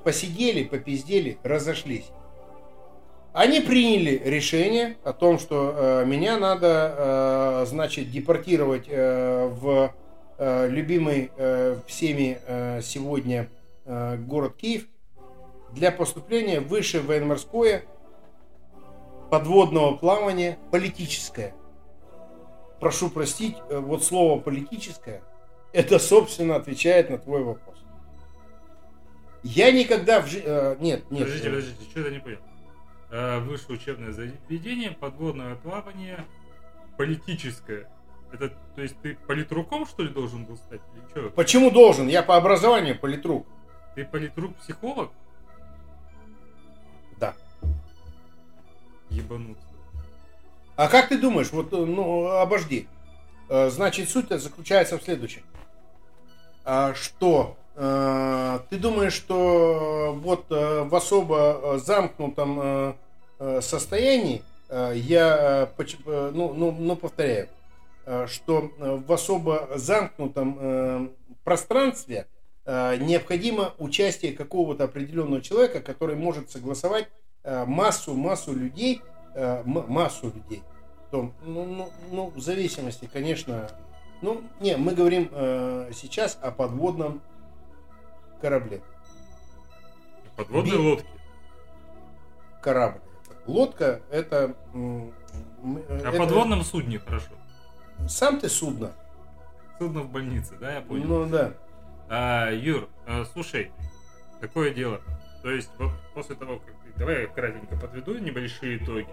[0.03, 2.11] посидели, попиздели, разошлись.
[3.37, 9.93] Они приняли решение о том, что э, меня надо, э, значит, депортировать э, в
[10.39, 13.47] э, любимый э, всеми э, сегодня
[13.85, 14.87] э, город Киев
[15.71, 17.83] для поступления в высшее военно-морское
[19.29, 21.53] подводного плавания политическое.
[22.79, 25.23] Прошу простить, э, вот слово политическое,
[25.73, 27.77] это, собственно, отвечает на твой вопрос.
[29.43, 30.47] Я никогда в жизни...
[30.47, 31.23] Э, нет, нет.
[31.23, 32.39] Подождите, подождите, что-то не понял.
[33.09, 36.25] Э, высшее учебное заведение, подводное плавание,
[36.97, 37.89] политическое.
[38.31, 40.81] Это, то есть ты политруком, что ли, должен был стать?
[40.93, 41.29] Или что?
[41.29, 42.07] Почему должен?
[42.07, 43.47] Я по образованию политрук.
[43.95, 45.11] Ты политрук-психолог?
[49.17, 49.63] Ебануться.
[50.75, 52.87] А как ты думаешь, вот, ну, обожди.
[53.49, 55.43] Э, значит, суть заключается в следующем.
[56.63, 62.59] А, что Э, ты думаешь, что вот э, в особо замкнутом
[63.39, 65.69] э, состоянии я,
[66.05, 67.47] ну, ну, ну повторяю,
[68.25, 71.13] что в особо замкнутом
[71.45, 72.25] пространстве
[72.65, 77.07] необходимо участие какого-то определенного человека, который может согласовать
[77.65, 79.01] массу, массу людей,
[79.65, 80.63] массу людей.
[81.11, 83.69] То, ну, ну, ну, в зависимости, конечно,
[84.21, 85.29] ну, не, мы говорим
[85.93, 87.21] сейчас о подводном
[88.41, 88.81] корабле.
[90.35, 90.83] Подводные Би...
[90.83, 91.07] лодки.
[92.61, 92.99] Корабль.
[93.45, 94.55] Лодка это...
[94.73, 95.11] О
[95.89, 96.11] это...
[96.11, 97.31] подводном судне, хорошо.
[98.07, 98.91] Сам ты судно.
[99.79, 101.05] Судно в больнице, да, я понял.
[101.05, 101.53] Ну да.
[102.09, 103.71] А, Юр, а, слушай,
[104.41, 105.01] такое дело.
[105.41, 106.73] То есть вот после того, как...
[106.97, 109.07] Давай я кратенько подведу небольшие итоги.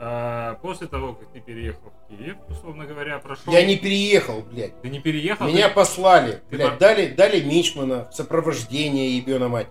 [0.00, 3.52] А, после того, как ты переехал в Киев, условно говоря, прошел...
[3.52, 4.80] Я не переехал, блядь.
[4.80, 5.48] Ты не переехал?
[5.48, 5.74] Меня ты...
[5.74, 6.78] послали, ты блядь, по...
[6.78, 9.66] дали, дали Мичмана в сопровождение, ебена мать.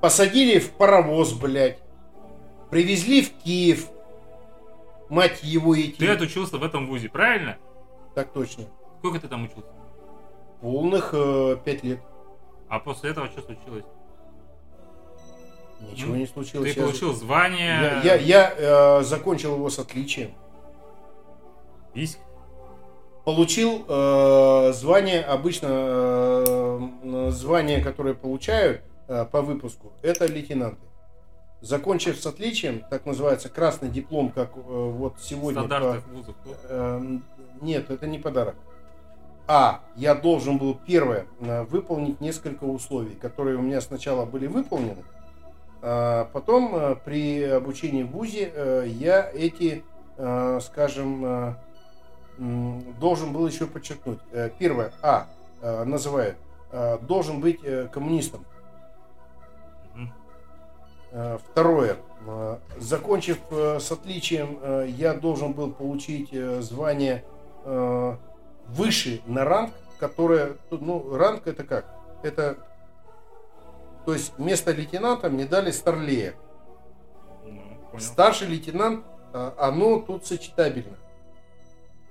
[0.00, 1.78] Посадили в паровоз, блядь.
[2.70, 3.88] Привезли в Киев.
[5.08, 5.98] Мать его идти.
[5.98, 7.58] Ты отучился в этом вузе, правильно?
[8.14, 8.64] Так точно.
[8.98, 9.70] Сколько ты там учился?
[10.60, 12.00] Полных э, пять лет.
[12.68, 13.84] А после этого что случилось?
[15.90, 16.72] Ничего не случилось.
[16.72, 16.86] Ты я...
[16.86, 18.00] получил звание.
[18.04, 20.32] Я, я, я э, закончил его с отличием.
[21.94, 22.18] Вись.
[23.24, 30.82] Получил э, звание, обычно э, звание, которое получают э, по выпуску, это лейтенанты.
[31.60, 35.60] Закончив с отличием, так называется красный диплом, как э, вот сегодня.
[35.60, 36.34] Стандартных по, вузов.
[36.64, 37.18] Э,
[37.60, 38.56] нет, это не подарок.
[39.46, 45.04] А, я должен был первое э, выполнить несколько условий, которые у меня сначала были выполнены,
[45.82, 49.82] потом э, при обучении в ВУЗе э, я эти,
[50.16, 51.56] э, скажем,
[52.38, 54.18] должен был еще подчеркнуть.
[54.58, 55.26] Первое, А,
[55.60, 56.36] называют,
[57.02, 57.60] должен быть
[57.92, 58.44] коммунистом.
[61.50, 61.98] Второе.
[62.78, 64.58] Закончив с отличием,
[64.88, 67.22] я должен был получить звание
[67.64, 71.84] выше на ранг, которое, ну, ранг это как?
[72.22, 72.56] Это,
[74.04, 76.34] то есть вместо лейтенанта мне дали старлея.
[77.44, 77.98] Ну.
[77.98, 80.96] Старший лейтенант, э, оно тут сочетабельно.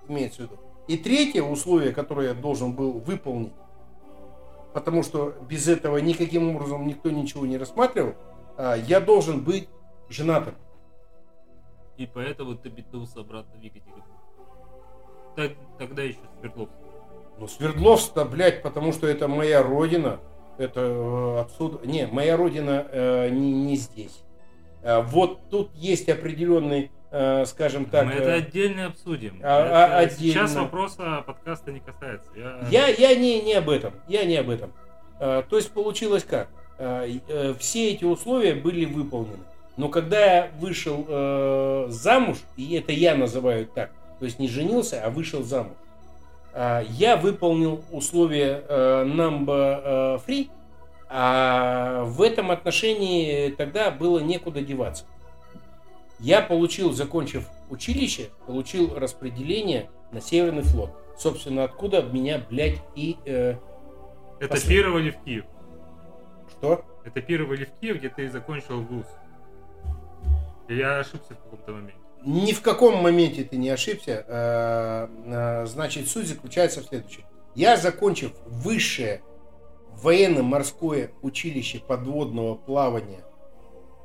[0.08, 0.60] Имеется в виду.
[0.88, 3.54] И третье условие, которое я должен был выполнить,
[4.74, 8.16] потому что без этого никаким образом никто ничего не рассматривал,
[8.58, 9.70] а, я должен быть
[10.10, 10.56] женатым.
[11.98, 14.06] И поэтому ты метнулся обратно в Екатеринбург.
[15.78, 16.74] Тогда еще Свердловск.
[17.38, 20.20] Ну, Свердловск-то, блядь, потому что это моя родина.
[20.58, 21.86] Это э, отсюда...
[21.88, 24.22] Не, моя родина э, не, не здесь.
[24.84, 28.06] А вот тут есть определенный, э, скажем так...
[28.06, 29.40] Мы э, это отдельно обсудим.
[29.44, 30.64] а- а- Это Сейчас отдельно.
[30.64, 32.30] вопроса подкаста не касается.
[32.36, 32.60] Я...
[32.70, 33.94] Я, я не, не об этом.
[34.08, 34.72] Я не об этом.
[35.20, 36.50] А, то есть получилось как?
[36.80, 39.44] А, э, все эти условия были выполнены.
[39.78, 45.02] Но когда я вышел э, замуж, и это я называю так, то есть не женился,
[45.04, 45.81] а вышел замуж, а,
[46.90, 50.50] я выполнил условия э, number э, free,
[51.10, 55.06] а в этом отношении тогда было некуда деваться.
[56.20, 60.92] Я получил, закончив училище, получил распределение на Северный флот.
[61.18, 63.18] Собственно, откуда меня, блядь, и...
[63.26, 63.56] э,
[64.68, 65.46] первый в Киев.
[66.52, 66.86] что?
[67.06, 69.06] Это первый в Киев, где ты закончил вуз.
[70.68, 72.01] Я ошибся в каком-то моменте.
[72.24, 74.26] Ни в каком моменте ты не ошибся.
[74.28, 77.24] Э, э, Значит, суть заключается в следующем.
[77.56, 79.24] Я, закончив высшее
[79.90, 83.24] военно-морское училище подводного плавания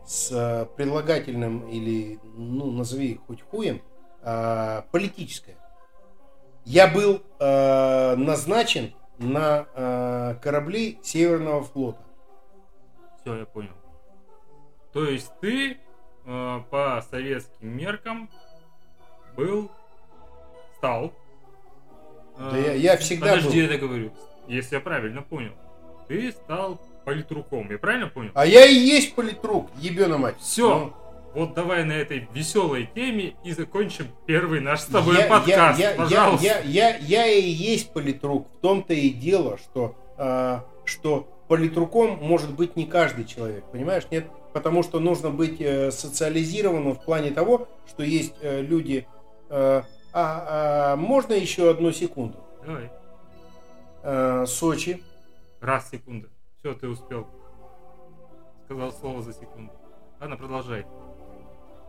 [0.06, 3.82] с э, прилагательным или, ну, назови хоть хуем,
[4.90, 5.56] политическое.
[6.64, 12.02] Я был назначен на корабли Северного флота.
[13.20, 13.70] Все, я понял.
[14.92, 15.78] То есть ты
[16.26, 18.28] э, по советским меркам
[19.36, 19.70] был,
[20.78, 21.12] стал.
[22.38, 23.68] э, Да я- я всегда Подожди, был.
[23.72, 24.12] я договорю.
[24.48, 25.52] Если я правильно понял.
[26.08, 28.30] Ты стал политруком, я правильно понял?
[28.34, 30.36] А я и есть политрук, ебена мать.
[30.40, 30.78] Всё.
[30.78, 30.92] Ну,
[31.34, 35.90] Вот давай на этой веселой теме и закончим первый наш с тобой я, подкаст, я,
[35.90, 36.46] я, пожалуйста.
[36.46, 38.48] Я, я, я, я и есть политрук.
[38.54, 43.64] В том-то и дело, что, а, что политруком может быть не каждый человек.
[43.70, 44.26] Понимаешь, нет?
[44.56, 49.06] Потому что нужно быть э, социализированным в плане того, что есть э, люди...
[49.50, 49.82] э,
[50.14, 52.38] а, а можно еще одну секунду?
[52.64, 52.90] Давай.
[54.02, 55.02] Э, Сочи.
[55.60, 56.30] Раз, секунда.
[56.58, 57.26] Все, ты успел.
[58.64, 59.74] Сказал слово за секунду.
[60.22, 60.86] Ладно, продолжай.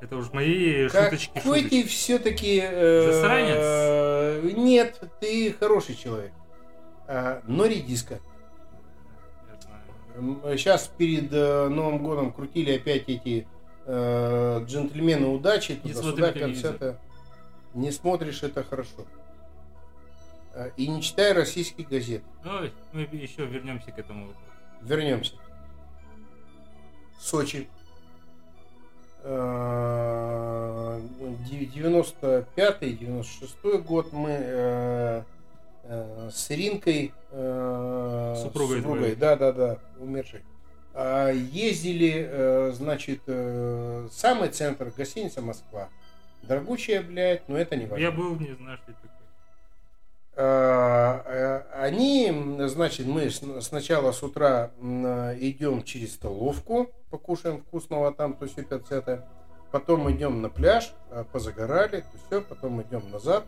[0.01, 1.83] Это уж мои шуточки, Какой шуточки.
[1.83, 2.59] ты все-таки...
[2.59, 4.57] Засранец?
[4.57, 6.33] Нет, ты хороший человек.
[7.07, 8.19] А, но редиска.
[10.17, 13.47] Сейчас перед э, Новым годом крутили опять эти
[13.85, 15.75] э, джентльмены удачи.
[15.75, 16.71] Туда-сюда, телевизор.
[16.73, 16.97] концерты.
[17.73, 19.05] Не смотришь, это хорошо.
[20.53, 22.23] Э, И не читай российских газет.
[22.43, 24.41] Давай, мы еще вернемся к этому вопросу.
[24.81, 25.33] Вернемся.
[27.19, 27.67] Сочи.
[29.23, 30.99] Э,
[31.49, 35.23] 95-96 год мы э, э,
[36.31, 40.41] с Иринкой, э, Супругой супругой да, да, да, умершей,
[40.99, 45.89] а, ездили, э, значит, э, самый центр, гостиница Москва.
[46.41, 48.01] Дорогучая, блядь, но это не важно.
[48.01, 49.27] Я был, не знаю, что это такое.
[50.37, 52.33] А, э, Они,
[52.65, 59.23] значит, мы сначала с утра идем через столовку, покушаем вкусного там, то все 5
[59.71, 60.95] Потом идем на пляж,
[61.31, 63.45] позагорали, то все, потом идем назад.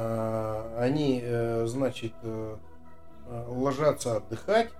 [0.00, 2.56] А, Они, э, значит, э,
[3.48, 4.70] ложатся отдыхать.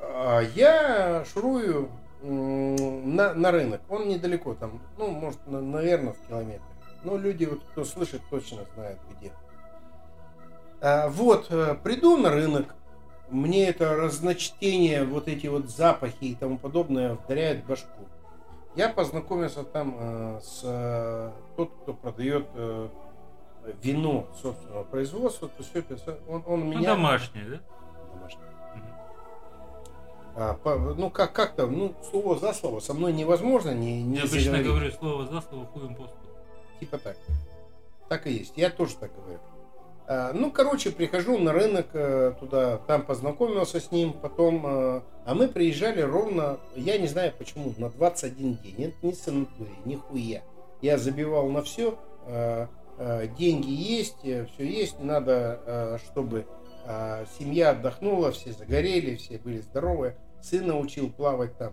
[0.00, 1.88] А я шурую
[2.22, 3.80] на, на рынок.
[3.88, 6.60] Он недалеко там, ну, может, на- наверное, в километре.
[7.02, 9.32] Но люди, вот, кто слышит, точно знают где.
[10.80, 12.74] А, Вот, э, приду на рынок,
[13.28, 17.88] мне это разночтение, вот эти вот запахи и тому подобное вдаряет в башку.
[18.76, 22.88] Я познакомился там э, с э, тот, кто продает э,
[23.82, 25.96] вино собственного производства, то все это,
[26.28, 26.94] он, он Ну, меня...
[26.94, 27.60] домашнее, да?
[28.14, 28.40] Домашний.
[28.74, 28.84] Мгм.
[30.36, 34.22] А, по- ну, как, как-то, ну, слово за слово, со мной невозможно не, не Я
[34.24, 34.66] обычно заговорить.
[34.66, 36.26] говорю слово за слово, хуем по стопу.
[36.80, 37.16] Типа так.
[38.08, 38.52] Так и есть.
[38.56, 39.40] Я тоже так говорю.
[40.08, 44.64] А, ну, короче, прихожу на рынок э, туда, там познакомился с ним, потом...
[44.66, 48.84] э, А мы приезжали ровно, я не знаю почему, на 21 день.
[48.84, 50.42] Это не санаторий, нихуя.
[50.82, 51.98] Я забивал на все,
[53.38, 56.46] деньги есть, все есть, надо, э, чтобы
[56.86, 60.14] э, семья отдохнула, все загорели, все были здоровы.
[60.40, 61.72] Сына учил плавать там.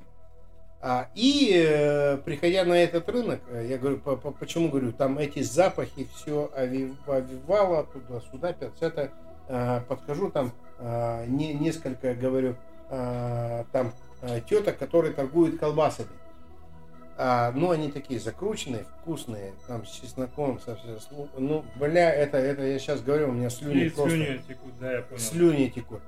[0.86, 5.17] А, и э, приходя на этот рынок, э, я говорю, по- по- почему говорю, там
[5.17, 9.11] эти запахи, все овивало туда-сюда, 50
[9.47, 12.57] э, подхожу, там э, не, несколько, говорю,
[12.89, 16.09] э, там э, теток, которые торгуют колбасами.
[17.16, 20.72] А, ну, они такие закрученные, вкусные, там, с чесноком, со,
[21.11, 24.09] лу- ну, бля, это, это я сейчас говорю, у меня слюни И просто...
[24.18, 25.22] слюни текут, да, я понял.
[25.22, 26.01] Слюни текут.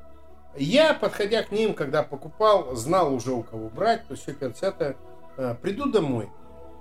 [0.57, 4.97] Я, подходя к ним, когда покупал, знал уже у кого брать, то все 50
[5.37, 6.29] э, Приду домой,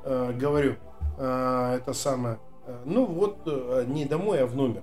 [0.04, 0.76] э, говорю,
[1.18, 2.38] э, это самое,
[2.86, 3.44] ну вот
[3.88, 4.82] не домой, а в номер.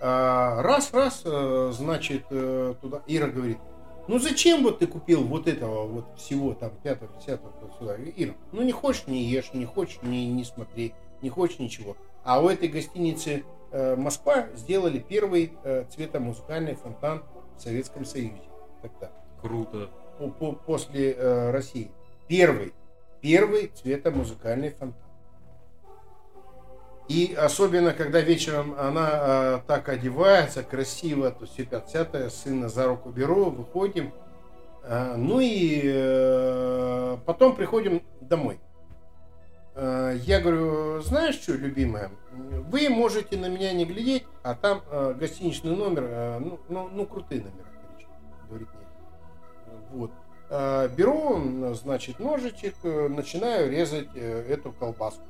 [0.00, 1.22] Раз, раз,
[1.76, 3.58] значит, туда Ира говорит,
[4.08, 7.96] ну зачем вот ты купил вот этого вот всего там пятого, десятого сюда?
[8.16, 11.96] Ира, ну не хочешь не ешь, не хочешь не, не смотри, не хочешь ничего.
[12.24, 17.22] А у этой гостиницы э, Москва сделали первый э, цветомузыкальный фонтан
[17.56, 18.42] в Советском Союзе.
[18.82, 19.90] Тогда, Круто.
[20.18, 21.90] по- по- после э, России.
[22.26, 22.72] Первый,
[23.20, 25.07] первый цветомузыкальный фонтан.
[27.08, 33.08] И особенно, когда вечером она э, так одевается, красиво, то все 50 сына за руку
[33.08, 34.12] беру, выходим.
[34.82, 38.60] Э, ну и э, потом приходим домой.
[39.74, 45.14] Э, я говорю, знаешь что, любимая, вы можете на меня не глядеть, а там э,
[45.18, 48.12] гостиничный номер, э, ну, ну, ну, крутые номера, конечно.
[48.50, 49.76] Говорит, нет.
[49.92, 50.10] Вот.
[50.50, 55.22] Э, Беру, значит, ножичек, начинаю резать эту колбаску.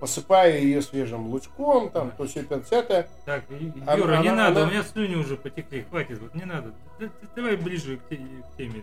[0.00, 4.60] Посыпаю ее свежим лучком, там, то все 50 Так, И- Она- Юра, не она- надо,
[4.60, 6.72] она- у меня слюни уже потекли, хватит, вот не надо.
[7.34, 8.82] Давай ближе к те- к теме.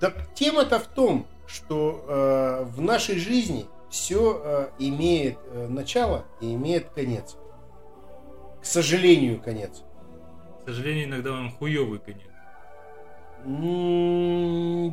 [0.00, 6.88] Так тема-то в том, что э, в нашей жизни все имеет э, начало и имеет
[6.90, 7.36] конец.
[8.62, 9.82] К сожалению, конец.
[10.64, 12.22] К сожалению, иногда он хуёвый конец.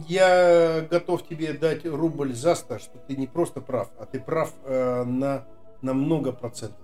[0.07, 4.53] Я готов тебе дать рубль за сто, что ты не просто прав, а ты прав
[4.63, 5.45] э, на,
[5.81, 6.81] на много процентов.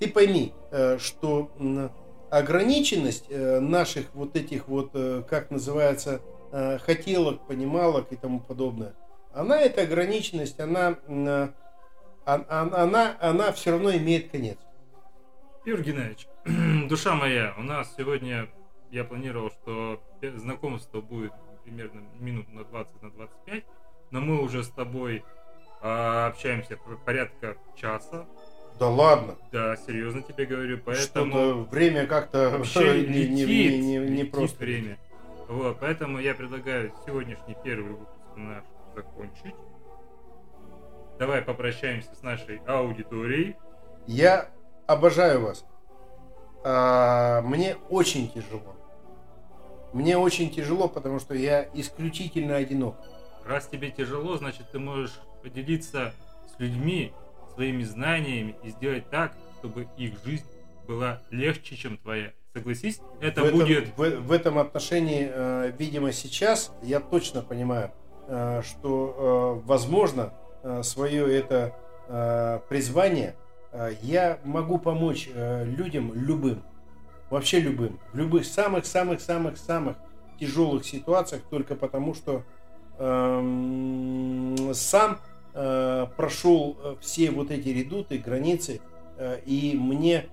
[0.00, 1.50] Ты пойми, э, что
[2.30, 4.92] ограниченность э, наших вот этих вот,
[5.28, 6.20] как называется,
[6.84, 8.94] хотелок, понималок и тому подобное,
[9.32, 11.48] она, эта ограниченность, она, м, э,
[12.24, 14.58] а- а- она, она все равно имеет конец.
[15.64, 16.26] Юрий Геннадьевич,
[16.88, 18.48] душа моя, у нас сегодня,
[18.90, 21.32] я планировал, что знакомство будет
[21.64, 23.64] примерно минут на 20 на 25,
[24.10, 25.24] но мы уже с тобой
[25.80, 28.26] а, общаемся порядка часа.
[28.78, 29.36] Да ладно.
[29.50, 31.30] Да, серьезно тебе говорю, поэтому...
[31.32, 34.58] Что-то время как-то Вообще не, не- летит, не- не- не летит просто.
[34.58, 34.98] время.
[35.48, 38.64] Вот, поэтому я предлагаю сегодняшний первый выпуск наш
[38.94, 39.54] закончить.
[41.18, 43.56] Давай попрощаемся с нашей аудиторией.
[44.06, 44.48] Я
[44.86, 45.64] обожаю вас.
[46.64, 48.76] А, Мне очень тяжело.
[49.92, 52.96] Мне очень тяжело, потому что я исключительно одинок.
[53.44, 56.12] Раз тебе тяжело, значит ты можешь поделиться
[56.54, 57.12] с людьми
[57.54, 60.44] своими знаниями и сделать так, чтобы их жизнь
[60.86, 62.32] была легче, чем твоя.
[62.52, 67.92] Согласись, это в, этом, будет в, в этом отношении, э, видимо, сейчас я точно понимаю,
[68.26, 70.32] э, что, э, возможно,
[70.82, 71.74] свое это
[72.08, 73.36] э, призвание
[73.72, 76.62] э, я могу помочь э, людям любым,
[77.30, 79.96] вообще любым, в любых самых-самых-самых-самых
[80.40, 82.44] тяжелых ситуациях, только потому что
[82.98, 85.18] эм, сам
[85.54, 88.80] э, прошел э, все вот эти редуты, границы,
[89.16, 90.26] э, и мне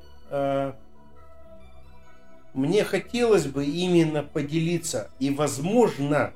[2.56, 5.12] мне хотелось бы именно поделиться.
[5.20, 6.34] И возможно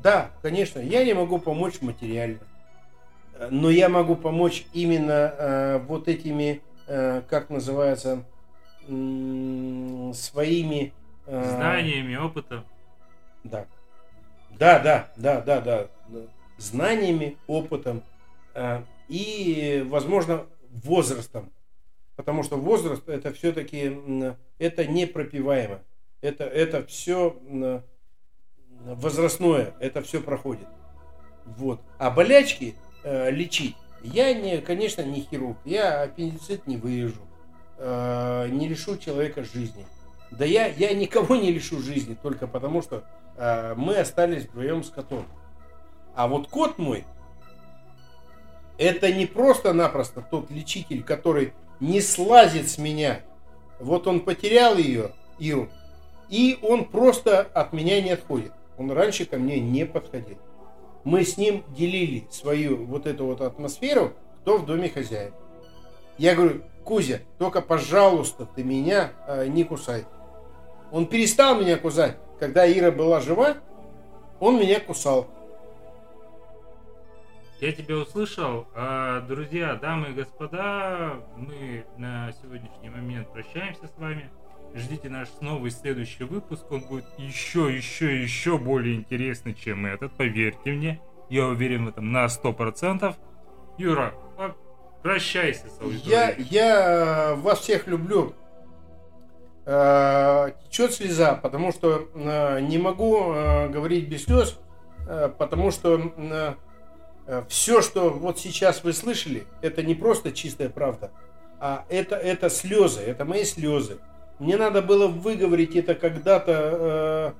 [0.00, 2.38] да конечно я не могу помочь материально
[3.50, 8.24] но я могу помочь именно вот этими как называется
[8.86, 10.92] своими
[11.26, 12.64] э, знаниями, опытом.
[13.44, 13.66] да.
[14.58, 15.88] Да, да, да, да, да.
[16.56, 18.02] Знаниями, опытом
[18.54, 21.52] э, и, возможно, возрастом.
[22.16, 24.00] Потому что возраст это все-таки
[24.58, 25.82] это непропиваемо.
[26.22, 27.36] Это, это все
[28.94, 30.66] возрастное, это все проходит.
[31.44, 31.80] Вот.
[31.98, 32.74] А болячки
[33.04, 33.76] э, лечить.
[34.02, 35.58] Я, не, конечно, не хирург.
[35.64, 37.20] Я аппендицит не вырежу.
[37.78, 39.84] Э, не лишу человека жизни.
[40.30, 43.04] Да я, я никого не лишу жизни, только потому что
[43.36, 45.26] э, мы остались вдвоем с котом.
[46.14, 47.04] А вот кот мой,
[48.78, 53.20] Это не просто-напросто тот лечитель, который не слазит с меня.
[53.78, 55.68] Вот он потерял ее, Иру,
[56.28, 58.52] и он просто от меня не отходит.
[58.78, 60.38] Он раньше ко мне не подходил.
[61.04, 64.12] Мы с ним делили свою вот эту вот атмосферу,
[64.42, 65.32] кто в доме хозяин.
[66.18, 70.04] Я говорю, Кузя, только, пожалуйста, ты меня э, не кусай.
[70.92, 72.16] Он перестал меня кусать.
[72.38, 73.56] Когда Ира была жива,
[74.38, 75.26] он меня кусал.
[77.60, 78.68] Я тебя услышал.
[78.72, 84.30] А, друзья, дамы и господа, мы на сегодняшний момент прощаемся с вами.
[84.72, 86.70] Ждите наш новый следующий выпуск.
[86.70, 90.12] Он будет еще, еще, еще более интересный, чем этот.
[90.12, 91.00] Поверьте мне.
[91.30, 93.16] Я уверен в этом на 100%.
[93.76, 94.14] Юра,
[95.06, 96.04] прощайся с.
[96.04, 98.34] Я, я вас всех люблю.
[99.64, 104.58] Э, течет слеза, потому что э, не могу э, говорить без слез,
[105.38, 106.56] потому что
[107.48, 111.12] все, что вот сейчас вы слышали, это не просто чистая правда,
[111.60, 113.98] а это, это слезы, это мои слезы.
[114.40, 117.34] Мне надо было выговорить это когда-то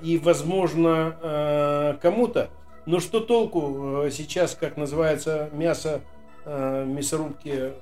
[0.00, 2.50] и, возможно, кому-то,
[2.86, 6.02] но что толку сейчас, как называется, мясо
[6.46, 7.74] мясорубки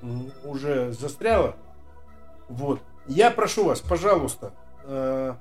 [0.43, 1.55] уже застряло,
[2.49, 2.81] вот.
[3.07, 4.53] Я прошу вас, пожалуйста,
[4.85, 5.33] э,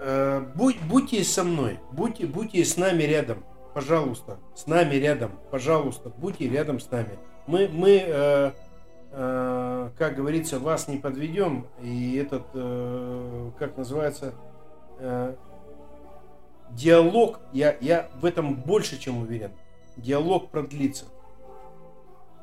[0.00, 6.08] э, будь, будьте со мной, будьте, будьте с нами рядом, пожалуйста, с нами рядом, пожалуйста,
[6.08, 7.18] будьте рядом с нами.
[7.46, 8.52] Мы, мы э,
[9.12, 14.34] э, как говорится, вас не подведем, и этот, э, как называется,
[14.98, 15.34] э,
[16.70, 19.52] диалог, я, я в этом больше чем уверен,
[19.96, 21.06] диалог продлится.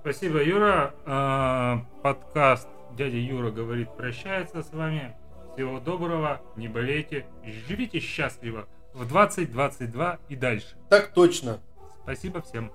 [0.02, 0.96] Спасибо, Юра.
[1.06, 5.16] Э, подкаст дядя Юра говорит, прощается с вами.
[5.54, 10.76] Всего доброго, не болейте, живите счастливо в 2022 и дальше.
[10.90, 11.60] Так точно.
[12.04, 12.72] Спасибо всем.